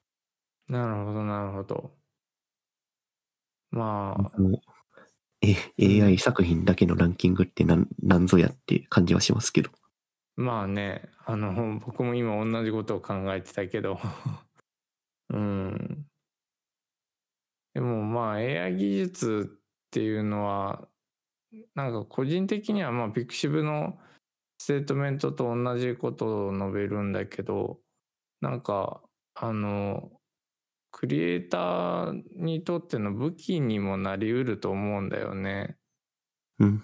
[0.69, 1.91] なるほど、なるほど。
[3.71, 4.31] まあ、
[5.41, 9.71] え AI 作品だけのランキングってなんなんぞやって感じはしますけど。
[10.37, 13.99] まあね、あの、僕も今同じことを考えてたけど、
[15.29, 16.05] うん。
[17.73, 19.61] でもまあ AI 技術っ
[19.91, 20.87] ていうのは、
[21.73, 23.97] なんか個人的にはまあ pixiv の
[24.57, 27.79] ステートメントと同じことを述べるんだけど、
[28.41, 29.01] なんか、
[29.35, 30.11] あの、
[30.91, 35.77] クリエイターにとっての武器にもなりうると思うんだよね。
[36.59, 36.83] うん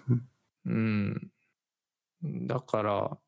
[0.66, 1.32] うん。
[2.46, 3.18] だから、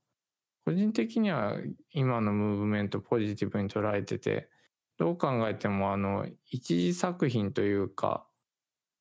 [0.64, 1.58] 個人的には
[1.90, 4.48] 今のムーブメントポジティブに捉えてて、
[4.96, 8.26] どう考えてもあの、一次作品というか、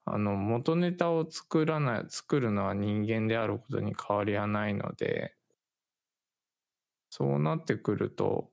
[0.05, 5.35] あの、元ネタを作らない、作るのは人間であることに変わりはないので、
[7.09, 8.51] そうなってくると、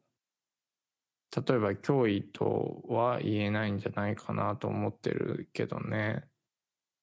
[1.35, 6.25] 例えば脅威とは言えないんじゃないかなと思ってるけどね。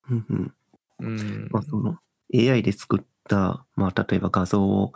[0.10, 0.54] うんうん。
[1.00, 1.48] うん。
[1.52, 1.98] まあ、その
[2.34, 4.94] AI で作った、まあ、例えば画像を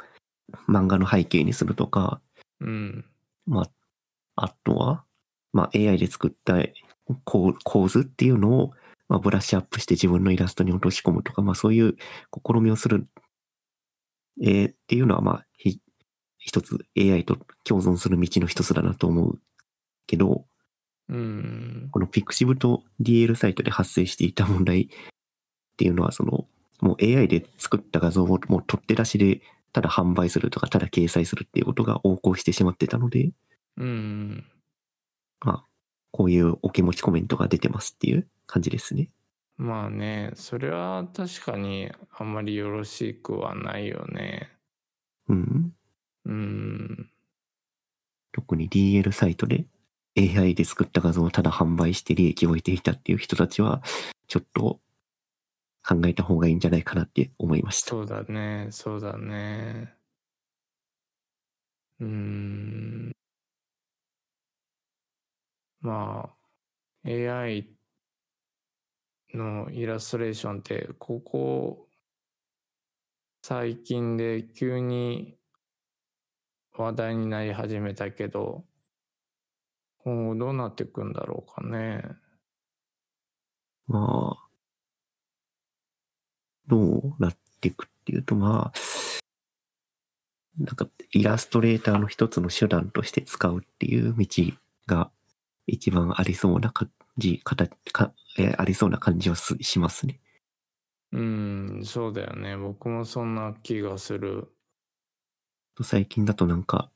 [0.68, 2.22] 漫画の背景にするとか、
[2.60, 3.06] うん。
[3.46, 3.72] まあ、
[4.36, 5.04] あとは、
[5.54, 6.56] まあ、AI で作った
[7.26, 8.72] 構構図っていうのを、
[9.10, 11.96] まあ、ブラッシュアップして自分のイラストに落とし込むとか、まあ、そういう
[12.46, 13.08] 試みをする、
[14.42, 15.80] えーっていうのは、まあ、ひ
[16.38, 19.40] 一つ AI と共存する道の一つだなと思う
[20.08, 20.46] けど、
[21.10, 21.90] うん。
[21.92, 24.88] この Pixiv と DL サイトで発生していた問題っ
[25.78, 26.48] ていうのは、その、
[26.80, 29.42] もう AI で作った画像をもう取って出しで、
[29.74, 33.32] ただ販売するとか、ただ掲載するっていうことが横行してしまってたので、
[33.78, 34.46] うん。
[35.40, 35.66] まあ、
[36.12, 39.10] こういうお気持ちコメントが出てますっていう感じですね。
[39.58, 44.50] まあね、それは確かにあんまりよろしくはないよね。
[45.30, 45.74] うん。
[46.26, 47.10] うん。
[48.32, 49.66] 特に DL サイトで
[50.18, 53.82] AI で作った画像をただ販売して利益を得ていたっていう人たちは、
[54.28, 54.80] ちょっと
[55.84, 57.90] 考えた方がいいんじゃないかなって思いました。
[57.90, 59.96] そうだね、そうだね。
[62.00, 63.12] うん。
[65.82, 66.30] ま
[67.04, 67.70] あ、AI
[69.34, 71.88] のイラストレーションって、ここ
[73.44, 75.38] 最近で急に
[76.74, 78.66] 話題になり始めたけど、
[80.00, 82.04] 今後どうなっていくんだろうかね。
[83.88, 84.51] まあ、
[86.72, 88.80] どうなっていくっていうと、まあ、
[90.58, 94.26] なんかイラストレーターの一つの手段として使うっていう道
[94.88, 95.12] が
[95.68, 100.22] 一番ありそうな感じ、形かえーありそうな感じはすしますね。
[101.12, 102.56] うん、そうだよね。
[102.56, 104.48] 僕もそんな気がする。
[105.84, 106.90] 最近だとなんか、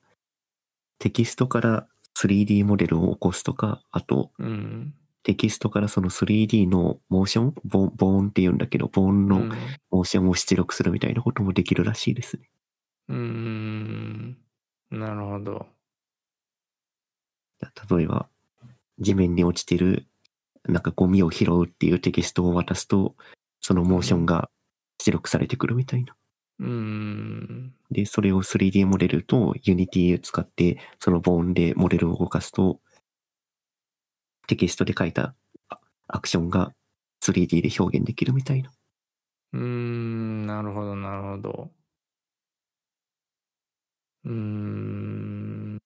[0.99, 4.93] テキストから 3D モデルを起こすとか、あと、うん。
[5.25, 9.49] テキストからその 3D のモーションボーンボーンって言うんだけど、ボーンのうん
[9.89, 12.43] モーションを出力するみたいなこともできるらしいですね。
[13.09, 14.37] うん。
[14.91, 15.65] なるほど。
[17.89, 18.27] 例えば、
[18.99, 20.05] 地面に落ちてる、
[20.65, 23.15] なんかゴミを拾うっていうテキストを渡すと、
[23.61, 24.51] そのモーションが
[24.99, 26.15] 出力されてくるみたいな。
[26.59, 27.73] うん。
[27.89, 32.79] で、それを 3D モデルと Unity を使って、そのボーンでモデルを動かすと、
[34.47, 35.35] テキストで書いた
[35.69, 36.73] あアクションが
[37.23, 38.71] 3D で表現できるみたいな。
[39.53, 40.45] うん。
[40.45, 41.71] なるほど、なるほど。
[44.25, 45.79] うん。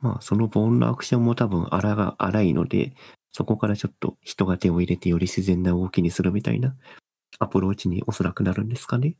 [0.00, 2.94] まあ、そのボーンのアクションも多分荒が荒いので、
[3.30, 6.76] そこからちょっと人が手を入れてより自然な動きにするみたいな
[7.38, 9.16] アプローチにおそらくなるんですかね。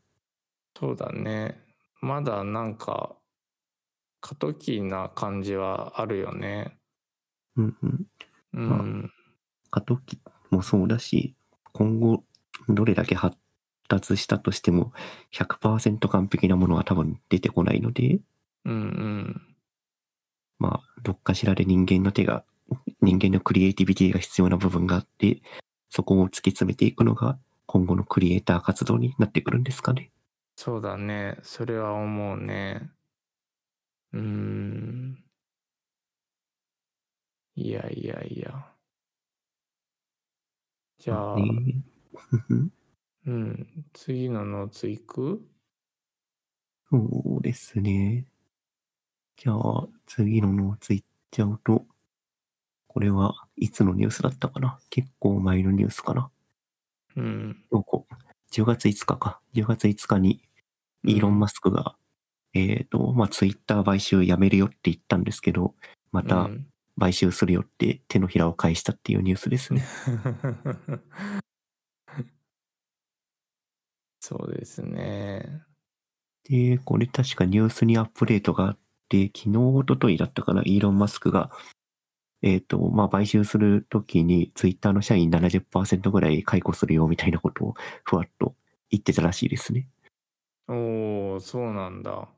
[0.77, 1.63] そうだね。
[2.01, 3.15] まだなんか、
[4.19, 6.77] 過渡期な感じはあるよね。
[7.55, 8.05] うんうん。
[8.53, 9.11] うん。
[9.71, 10.19] 過渡期
[10.51, 11.35] もそうだし、
[11.71, 12.23] 今後
[12.69, 13.37] どれだけ発
[13.87, 14.93] 達したとしても
[15.31, 18.19] 100%完璧なものは多分出てこないので、
[18.65, 19.41] うんうん。
[20.59, 22.45] まあ、どっかしらで人間の手が、
[23.01, 25.41] 人間のクリエイティビティが必要な部分があって、
[25.89, 30.11] そこを突き詰めていくのが今後のクリエイター活動になってくるんですかね。
[30.55, 31.37] そうだね。
[31.43, 32.89] それは思うね。
[34.13, 35.22] うーん。
[37.55, 38.73] いやいやいや。
[40.99, 41.83] じゃあ、ね
[43.25, 43.85] うん。
[43.93, 45.45] 次のノーツいく？
[46.89, 48.25] そうですね。
[49.37, 51.85] じゃあ、次のノーツいっちゃうと、
[52.87, 54.79] これはいつのニュースだったかな？
[54.89, 56.31] 結構前のニュースかな？
[57.17, 57.65] うん。
[57.71, 58.07] どこ
[58.51, 59.41] ?10 月5日か。
[59.53, 60.41] 10月5日に、
[61.05, 61.95] イーロン・マスクが、
[62.53, 65.75] えっ、と、まあ、ツイッター買収やめるよって言ったんですけど、
[66.11, 66.67] またうん
[66.99, 69.83] 買収するよって手のひらを返したっていうニュースですね。
[74.19, 75.63] そうですね。
[76.49, 78.77] で、これ確かニュースにアップデートがあっ
[79.09, 81.51] て、昨日、一昨日だったかな、イーロン・マスクが、
[82.41, 87.73] えっ、と、まあ、買収するときに、ツイッターの社員70%ぐらい解雇するよみたいなことを
[88.03, 88.55] ふわっと
[88.89, 89.87] 言ってたらしいですね。
[90.67, 92.29] おお、そうなんだ。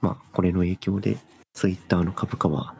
[0.00, 1.18] まあ、これの影響で、
[1.52, 2.74] ツイッターの株価は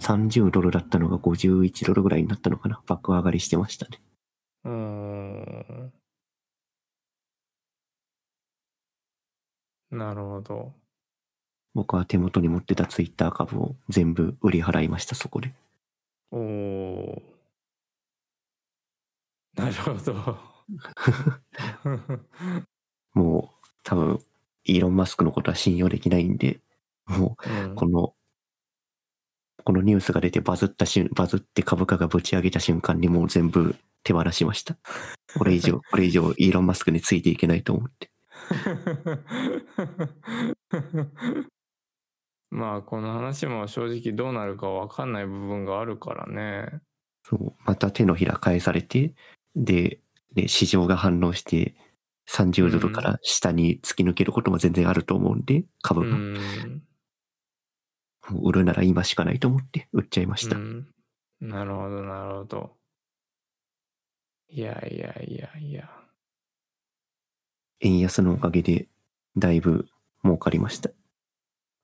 [0.00, 2.80] 30ドルだったのが51ドルぐらいになったのかな。
[2.86, 4.00] 爆上がりしてましたね。
[4.64, 5.92] うーん。
[9.90, 10.72] なるほど。
[11.74, 15.52] 僕は手元に持ってたツイッター株を全部売り払いました、そこで。
[16.30, 17.22] おお。
[19.56, 20.38] なるほど。
[23.14, 24.24] もう、多分、
[24.64, 26.60] イーロン・マスクのことは信用できないんで、
[27.06, 28.14] もうこの、
[29.64, 34.76] このニュースが出てバズった瞬、バズって株価がぶち上げた瞬間にもう全部手放しました。
[35.38, 38.10] これ以上、 これ以上イーロン・マスクについていけないと思って。
[42.50, 46.80] まあこの話も正直どうなるかわかんない部分があるからね。
[47.22, 49.14] そう、また手のひら返されて、
[49.54, 50.00] で、
[50.34, 51.74] で市場が反応して、
[52.30, 56.16] 30ドルから下に突き抜けることも全然あると思うんで、う株が。
[56.16, 56.34] ん。
[58.28, 60.56] もう売るなら今しかないと思って売っちゃいました。
[60.56, 60.86] うん。
[61.40, 62.70] なるほどなるほど。
[64.48, 65.90] いやいやいやいや。
[67.80, 68.86] 円安のおかげで、
[69.36, 69.88] だいぶ
[70.22, 70.90] 儲かりました。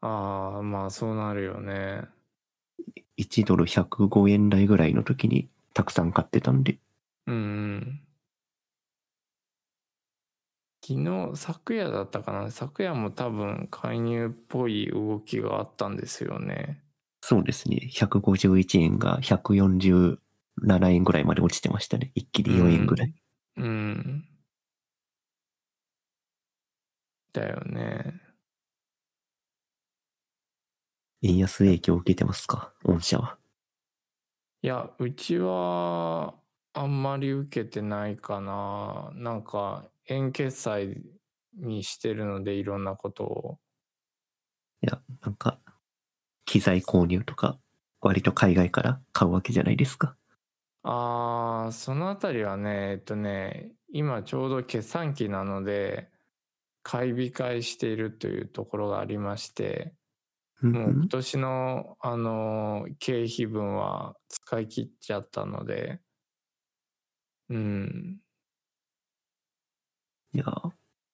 [0.01, 2.03] ああ、まあそうなるよね。
[3.19, 6.79] 1ドル105円台ぐらいの時にたくさん買ってたんで、
[7.27, 8.06] うん。
[10.89, 16.81] 昨日、昨夜だったかな昨夜も多分介入っぽい動きがあったんですよね。
[17.23, 22.13] そうですね、151円が147円ぐらいまで落ちてましたね。
[22.15, 23.13] 一気に4円ぐらい。
[23.57, 24.29] うん。
[27.33, 28.21] だよね。
[31.23, 32.73] 円安影響を受けてますか？
[32.85, 33.39] 御社は。
[34.63, 36.35] いや、うちは
[36.75, 39.11] あんまり受けてないかな。
[39.15, 41.03] なんか、円決済
[41.55, 43.61] にしてるので、いろんなことを。
[44.83, 45.61] いや、なんか、
[46.47, 47.61] 機材購入とか、
[48.01, 50.17] 割と海外から買うわけじゃないですか。
[50.83, 56.11] ああ、そのあたりはね、えっとね、今ちょうど決算期なので、
[56.83, 59.95] 買い控えしているというところがありまして、
[60.63, 66.03] うんもう今年の、あの、経費分は使い切っちゃったので、
[67.49, 68.21] うん。
[70.37, 70.45] いや、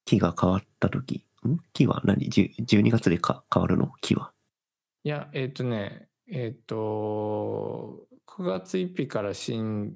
[0.05, 1.59] 木が変わった時、ん？
[1.73, 2.03] 木は？
[2.05, 3.93] 何 ?10 ?12 月でか変わるの？
[4.01, 4.33] 木は。
[5.05, 9.95] いや、えっとね、えっと、9月1日から新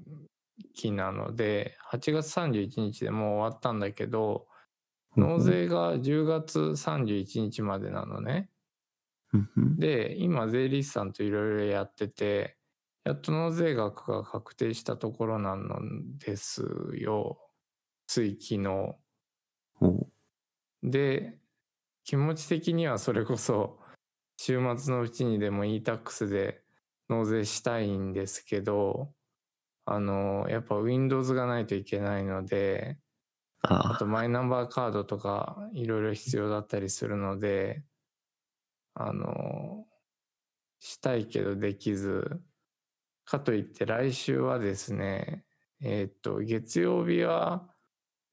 [0.76, 4.46] 規なので、8月31日でもう終わったんだけど、
[5.16, 8.48] 納税が10月31日までなのね。
[9.76, 12.56] で、今、税理士さんといろいろやってて、
[13.02, 15.80] やっと納税額が確定したところなの
[16.18, 16.62] です
[16.94, 17.40] よ。
[18.06, 18.94] つい昨日。
[20.82, 21.38] で、
[22.04, 23.78] 気持ち的にはそれこそ、
[24.38, 26.62] 週末のうちにでも e-tax で
[27.08, 29.12] 納税したいんですけど、
[29.84, 32.98] あの、やっぱ Windows がないといけないので、
[33.62, 33.94] あ。
[33.94, 37.82] あとマイナンバーカードとかいろいろ必要だったりするので、
[38.94, 39.86] あの、
[40.80, 42.40] したいけどできず、
[43.24, 45.44] かといって来週はですね、
[45.80, 47.68] えーっと、月曜日は、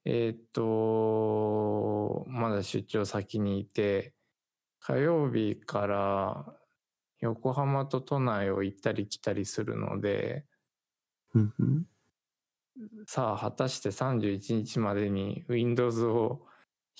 [0.05, 4.13] えーっと、まだ出張先にいて、
[4.79, 6.45] 火曜日から
[7.21, 10.45] 横浜と都内を行ったり来たりするので、
[13.07, 16.45] さあ果たして31日までに Windows を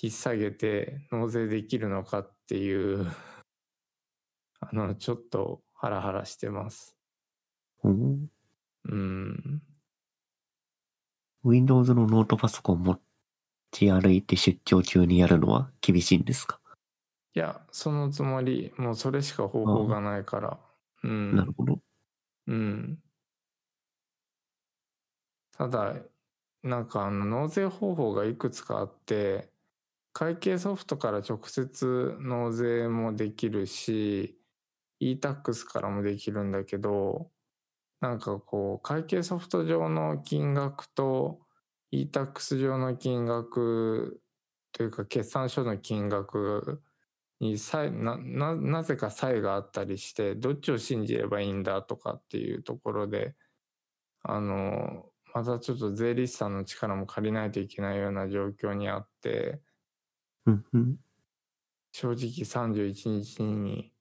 [0.01, 3.12] 引っ提げて納税できるのかっていう
[4.60, 6.95] あのちょっとハラハラしてます。
[7.84, 8.20] おう
[8.86, 9.62] うん
[11.43, 12.97] Windows のノートパソコン持
[13.71, 16.59] ち歩いて出張中にやるのは厳しいんですか、
[17.35, 20.59] いやそのつもりもうそれしか方法がないから。
[21.03, 21.35] うん。
[21.35, 21.79] なるほど。
[22.47, 22.99] うん。
[25.57, 25.95] ただ
[26.63, 29.51] なんかあの納税方法がいくつかあって
[30.13, 34.39] 会計ソフトから直接納税もできるし
[34.99, 37.32] e-tax からもできるんだけど
[38.04, 41.39] なんかこう会計ソフト上の金額と
[41.89, 44.20] e-tax 上の金額
[44.74, 46.82] というか決算書の金額
[47.39, 53.36] に差異なななぜか差異があったりしてどっちを信じればいいんだとかっていうところで
[54.22, 59.62] あのまたちょっと税理士さんの力も借りないといけないような状況にあって。
[61.93, 63.93] 正直31日に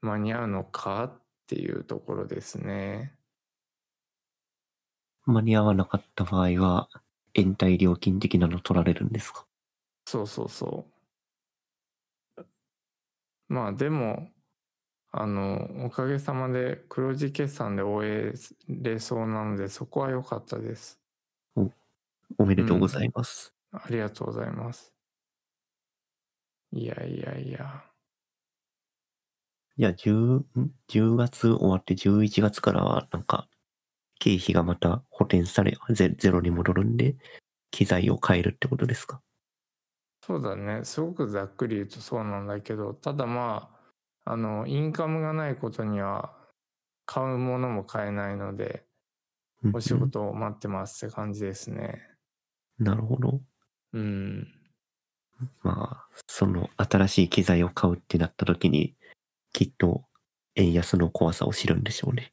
[0.00, 3.15] 間に合うのかっていうところですね。
[5.26, 6.88] 間に合わなかった場合は、
[7.34, 9.46] 延滞料金的なの取られるんですか？
[10.06, 10.96] そうそうそう。
[13.48, 14.30] まあでも、
[15.12, 18.32] あの、おかげさまで黒字決算で終え
[18.68, 21.00] れそうなので、そこは良かったです。
[22.38, 23.54] おめでとうございます。
[23.70, 24.92] ありがとうございます。
[26.72, 27.90] いやいやいや。
[29.78, 33.46] いや、10、ん ?10 月終わって11月からは、なんか、
[34.18, 37.16] 経費がまた補填され、ゼゼロに戻るんで、
[37.70, 39.20] 機材を変えるってことですか？
[40.26, 40.84] そうだね。
[40.84, 43.70] すごくざっくり言うとそうなんだけど、ただま
[44.24, 46.34] あ、あの、インカムがないことには、
[47.04, 48.84] 買うものも買えないので、
[49.72, 52.02] お仕事を待ってますって感じですね。
[52.78, 53.40] なるほど。
[53.92, 54.48] うん。
[55.62, 58.96] まあ、その新しい機材を買うってなった時に、
[59.52, 60.04] きっと
[60.56, 62.32] 円安の怖さを知るんでしょうね。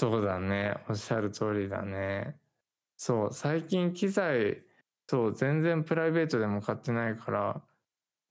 [0.00, 0.76] そうだね。
[0.88, 2.38] おっしゃる通りだね。
[2.96, 4.62] そう、最近機材、
[5.08, 7.64] そう、全然プライベートでも買ってないから、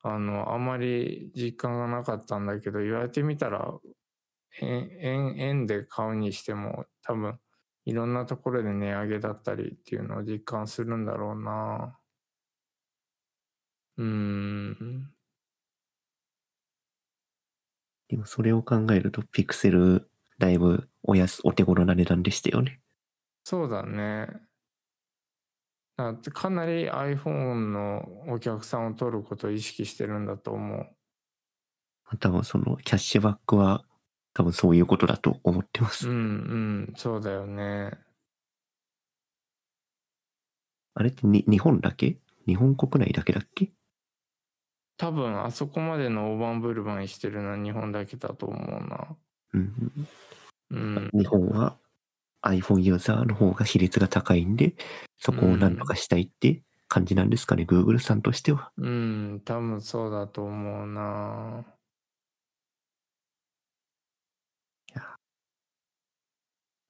[0.03, 3.74] あの、あまり実感がなかったんだけど、言われてみたら、
[4.61, 7.39] 円、円、で買うにしても、多分、
[7.86, 11.99] いろんなところで値上げだったりっていうのを実感するんだろうな。
[13.97, 15.13] うーん。
[18.09, 20.09] でもそれを考えると、ピクセル、
[20.39, 22.80] だいぶお安、お手頃な値段でしたよね。
[23.43, 24.28] そうだね。
[25.97, 32.18] だってかなり iPhone のお客さんを取ることを意識してるんだと思う。
[32.20, 33.84] 多分そのキャッシュバックは、
[34.34, 36.08] 多分そういうことだと思ってます。
[36.08, 37.91] うんうん、そうだよね。
[40.93, 42.20] あれってに日本だけ？
[42.45, 43.72] 日本国内だけだっけ？
[44.97, 49.16] 多分あそこまでの大盤振る舞いしてるのは日本だけだと思うな。
[49.53, 50.08] うんうん。
[50.70, 51.78] 日本は
[52.43, 54.76] iPhone ユーザーの方が比率が高いんで、
[55.18, 58.72] そこを何とかしたいって感じなんですかね、Google さんとしては。
[58.78, 61.65] うん、多分そうだと思うな。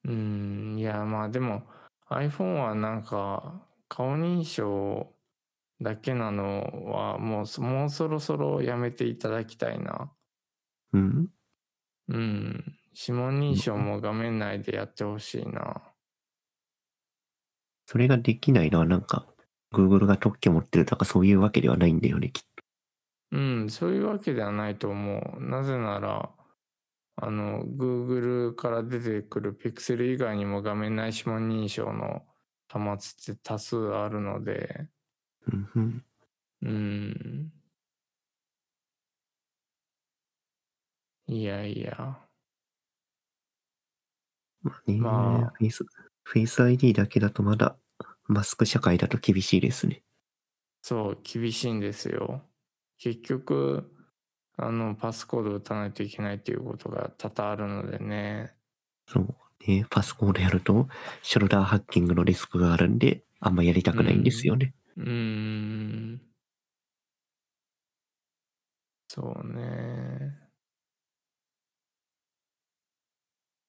[0.06, 1.64] うん、いや、まあでも
[2.10, 5.14] iPhone はなんか顔認証
[5.82, 10.12] だけなのはもうそもうそろそろやめていただきたいな。
[10.94, 11.30] うん。
[12.10, 12.77] うん。
[13.00, 15.94] 指紋認証も画面内でやってほしいな。
[17.86, 19.26] それができないのはなんか、
[19.74, 22.64] Google が特許持ってるとかそういうわけではないんだよね、きっと。
[23.32, 25.42] うん、そういうわけではないと思う。
[25.42, 26.32] なぜなら、
[27.18, 32.26] あの、Google から出てくる Pixel 以外にも画面内指紋認証の
[32.70, 34.88] 端末って多数あるので、
[35.52, 36.06] うんうん。
[36.62, 37.52] うん。
[41.28, 42.27] いやいや。
[44.86, 45.86] まあフェイス、
[46.24, 47.78] フェイス ID だけだとまだ、
[48.28, 50.04] マスク社会だと厳しいですね。
[50.82, 52.42] そう、厳しいんですよ。
[52.98, 53.92] 結局、
[54.58, 58.56] あの、パスコードを打たないといけないっていうことが多々あるのでね。
[59.08, 59.36] そう。
[59.68, 60.88] ね、パスコードやると、
[61.22, 64.74] ショルダーハッキングのリスクがあるんで、あんまやりたくないんですよね。
[64.98, 66.22] うーん。
[69.10, 70.48] そうね。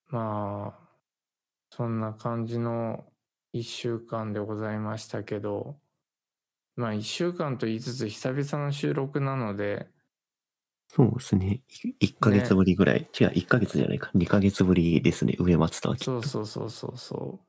[0.09, 0.88] まあ、
[1.79, 3.05] そんな感じの
[3.53, 5.77] 一週間でございましたけど、
[6.75, 9.87] まあ一週間と言いつつ久々の収録なので、
[10.89, 11.61] そうですね。
[12.01, 13.07] 1ヶ月ぶりぐらい。
[13.17, 14.11] 違う、1ヶ月じゃないか。
[14.13, 15.37] 2ヶ月ぶりですね。
[15.39, 16.21] 上松とはきっと。
[16.21, 17.39] そうそうそうそうそ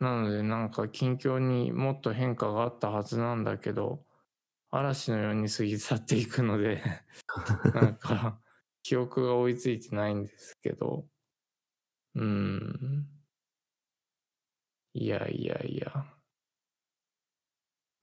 [0.00, 0.02] う。
[0.02, 4.06] なのでなんか近況にもっと変化があったはずなんだけど、
[4.70, 6.82] 嵐のように過ぎ去っていくので、
[7.74, 8.40] なんか
[8.82, 11.04] 記憶が追いついてないんですけど、
[12.14, 13.24] うーん。
[14.94, 16.14] いやいやいや。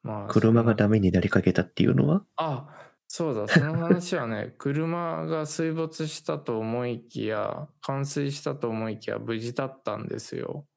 [0.03, 2.25] まあ、車がダメになりかけたっていうのは？
[2.37, 10.67] あ、そうだ、その話はね、 車が水没したと思いきや、冠水したと思いきや、無事だったんですよ。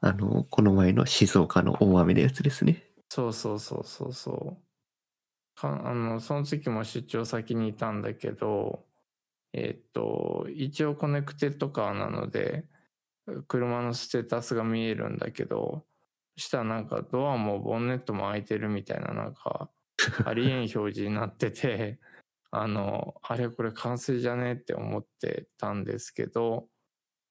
[0.00, 2.92] あの、この前の静岡の大雨のやつですね。
[3.10, 4.64] そうそうそうそうそう。
[5.56, 8.86] かあの、その時も出張先にいたんだけど、
[9.52, 12.64] えっと、一応コネクテッドカーなので、
[13.48, 15.84] 車のステータスが見えるんだけど、
[16.36, 19.70] そしたらなんかドアもボンネットも開いてるみたいな、なんか、
[20.24, 22.00] ありえん表示になってて、
[22.50, 26.68] あの、あれこれ冠水じゃねって思ってたんですけど、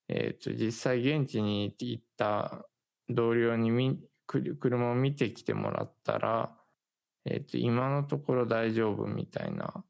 [0.07, 2.65] えっ、と、実際現地に行った
[3.09, 6.57] 同僚に車を見てきてもらったら、
[7.25, 9.83] えっ、と、今のところ大丈夫みたいな。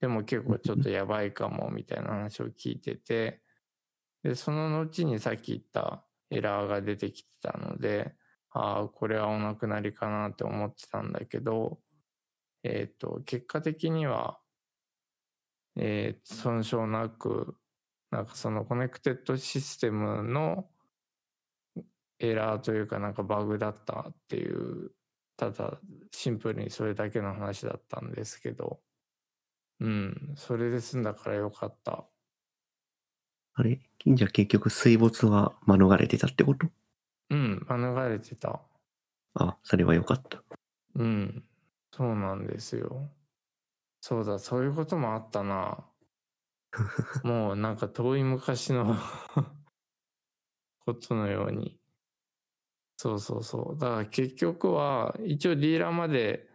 [0.00, 3.42] でも結構ちょっとやばいかもみたいな話を聞いてて、
[4.22, 8.14] で、その後にさっき言ったエラーが出てきてたので、
[8.50, 11.80] ああ、これはお亡くなりかなって思ってたんだけど、
[12.62, 14.38] えっ、と、結果的には、
[15.76, 17.56] えー損傷なく、
[18.10, 20.68] なんかそのコネクテッドシステムの
[22.18, 24.92] エラーというかなんかバグだったっていう、
[25.36, 25.78] ただ
[26.12, 28.80] シンプルにそれだけの話だったんですけど、
[29.80, 32.04] うん、それで済んだからよかった。
[33.54, 33.80] あれ？
[34.06, 36.68] じゃあ結局水没は免れてたってこと？
[37.30, 38.60] うん、免れてた。
[39.34, 40.42] あ、それはよかった。
[40.94, 41.44] うん、
[41.92, 43.10] そうなんですよ。
[44.00, 45.84] そうだ、そういうこともあったな。
[47.24, 48.96] もうなんか遠い昔の
[50.84, 51.78] ことのように。
[52.96, 53.78] そうそうそう。
[53.78, 56.48] だから結局は、一応ディーラーまで、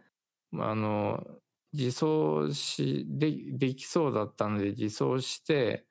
[0.50, 1.40] まああの、
[1.74, 5.86] 自走し、で、できそうだったので自走して、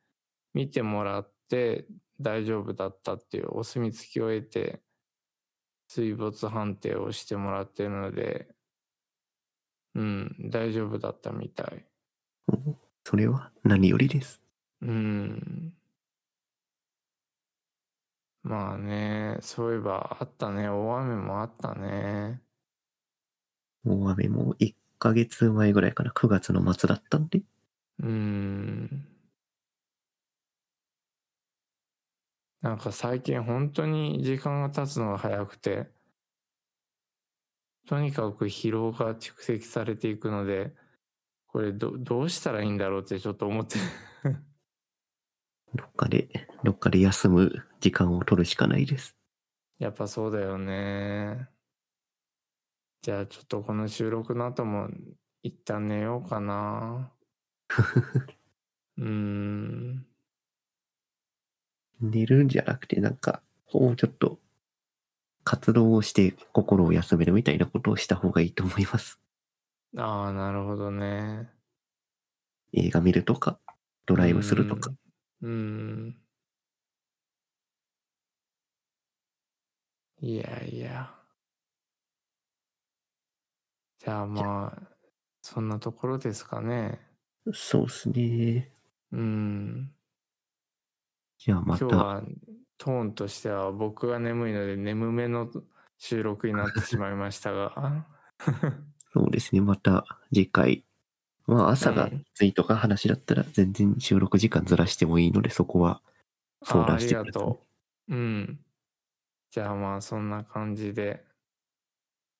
[0.53, 1.85] 見てもらって
[2.21, 4.81] 大丈夫だったっていうお墨付きを得て、
[5.89, 8.47] 水没判定をしてもらってるので、
[9.95, 11.85] うん、大丈夫だったみたい。
[12.47, 12.75] お
[13.05, 14.41] それは何よりです。
[14.81, 15.73] うん。
[18.43, 20.69] まあね、そういえばあったね。
[20.69, 22.41] 大雨もあったね。
[23.85, 26.11] 大雨も1ヶ月前ぐらいかな。
[26.11, 27.41] 9月の末だったんで。
[27.99, 29.05] うん。
[32.61, 35.91] なんか最近本当に時間が経つのが早くて、
[37.85, 40.73] とにかく疲労が蓄積されていくので、
[41.47, 43.79] これどどうしたらいいんだろうってちょっと思って。
[45.75, 49.17] どっかで、どっかで休む時間を取るしかないです。
[49.79, 51.52] やっぱそうだよね。
[53.03, 54.87] じゃあちょっとこの収録の後も
[55.43, 57.11] 一旦寝ようかな。
[58.97, 60.05] うーん。
[61.99, 63.41] 寝るんじゃなくて、なんか、
[63.73, 64.39] もうちょっと、
[65.43, 69.19] 活動をして心を休めるみたいなことをした方がいいと思います。
[69.97, 71.51] ああ、なるほどね。
[72.71, 73.59] 映画見るとか、
[74.05, 74.93] ドライブするとか。
[75.41, 76.17] うーん。
[80.21, 81.22] いやいや。
[84.03, 84.81] じゃあまあ、
[85.41, 86.99] そんなところですかね。
[87.53, 88.71] そうですね。
[89.13, 89.91] うん。
[91.37, 92.23] じゃあまた、今日は
[92.77, 95.49] トーンとしては僕が眠いので眠めの
[95.97, 98.05] 収録になってしまいましたが。
[99.13, 99.61] そうですね。
[99.61, 100.83] また次回。
[101.45, 106.01] まあ朝がうん暑いとか話だったら全然収録時間ずらしてもいいので、そこは
[106.63, 107.25] 相ああり談してください。
[107.25, 107.61] がと
[108.09, 108.15] う。
[108.15, 108.59] うん。
[109.51, 111.23] じゃあまあそんな感じで。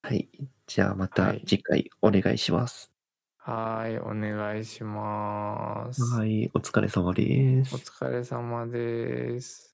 [0.06, 0.30] はい。
[0.68, 2.92] じゃあまたはい次回お願いします。
[3.38, 6.02] はーい、お願いします。
[6.16, 6.50] はい。
[6.54, 7.78] お疲れ様ですお。
[7.80, 9.73] 疲れ様です。